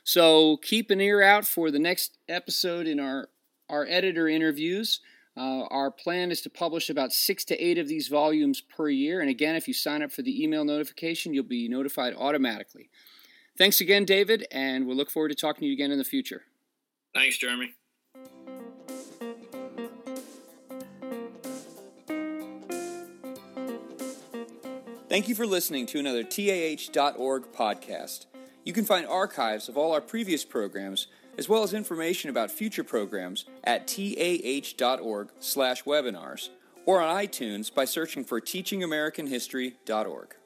So 0.05 0.57
keep 0.59 0.91
an 0.91 1.01
ear 1.01 1.23
out 1.23 1.47
for 1.47 1.71
the 1.71 1.79
next 1.79 2.19
episode 2.29 2.87
in 2.87 2.99
our, 2.99 3.29
our 3.69 3.87
editor 3.89 4.29
interviews. 4.29 5.01
Uh, 5.37 5.65
our 5.71 5.91
plan 5.91 6.31
is 6.31 6.41
to 6.43 6.51
publish 6.51 6.91
about 6.91 7.13
six 7.13 7.45
to 7.47 7.65
eight 7.65 7.79
of 7.79 7.89
these 7.89 8.09
volumes 8.09 8.61
per 8.61 8.89
year. 8.89 9.21
And 9.21 9.31
again, 9.31 9.55
if 9.55 9.69
you 9.69 9.75
sign 9.75 10.03
up 10.03 10.13
for 10.13 10.23
the 10.23 10.43
email 10.43 10.65
notification, 10.65 11.33
you'll 11.33 11.45
be 11.45 11.69
notified 11.69 12.15
automatically. 12.17 12.91
Thanks 13.57 13.81
again, 13.81 14.05
David, 14.05 14.47
and 14.51 14.87
we'll 14.87 14.97
look 14.97 15.11
forward 15.11 15.29
to 15.29 15.35
talking 15.35 15.61
to 15.61 15.67
you 15.67 15.73
again 15.73 15.91
in 15.91 15.99
the 15.99 16.05
future. 16.05 16.43
Thanks, 17.15 17.39
Jeremy. 17.39 17.75
Thank 25.09 25.29
you 25.29 25.35
for 25.35 25.45
listening 25.45 25.87
to 25.87 25.99
another 25.99 26.23
TAH.org 26.23 27.53
podcast. 27.53 28.27
You 28.71 28.75
can 28.75 28.85
find 28.85 29.05
archives 29.05 29.69
of 29.69 29.77
all 29.77 29.91
our 29.91 30.01
previous 30.01 30.45
programs, 30.45 31.09
as 31.37 31.49
well 31.49 31.65
as 31.65 31.75
information 31.75 32.31
about 32.31 32.53
future 32.53 32.85
programs 32.85 33.45
at 33.65 33.89
tah.org/webinars 33.89 36.49
or 36.87 37.01
on 37.01 37.17
iTunes 37.17 37.75
by 37.75 37.85
searching 37.85 38.23
for 38.23 38.41
teachingamericanhistory.org. 38.41 40.37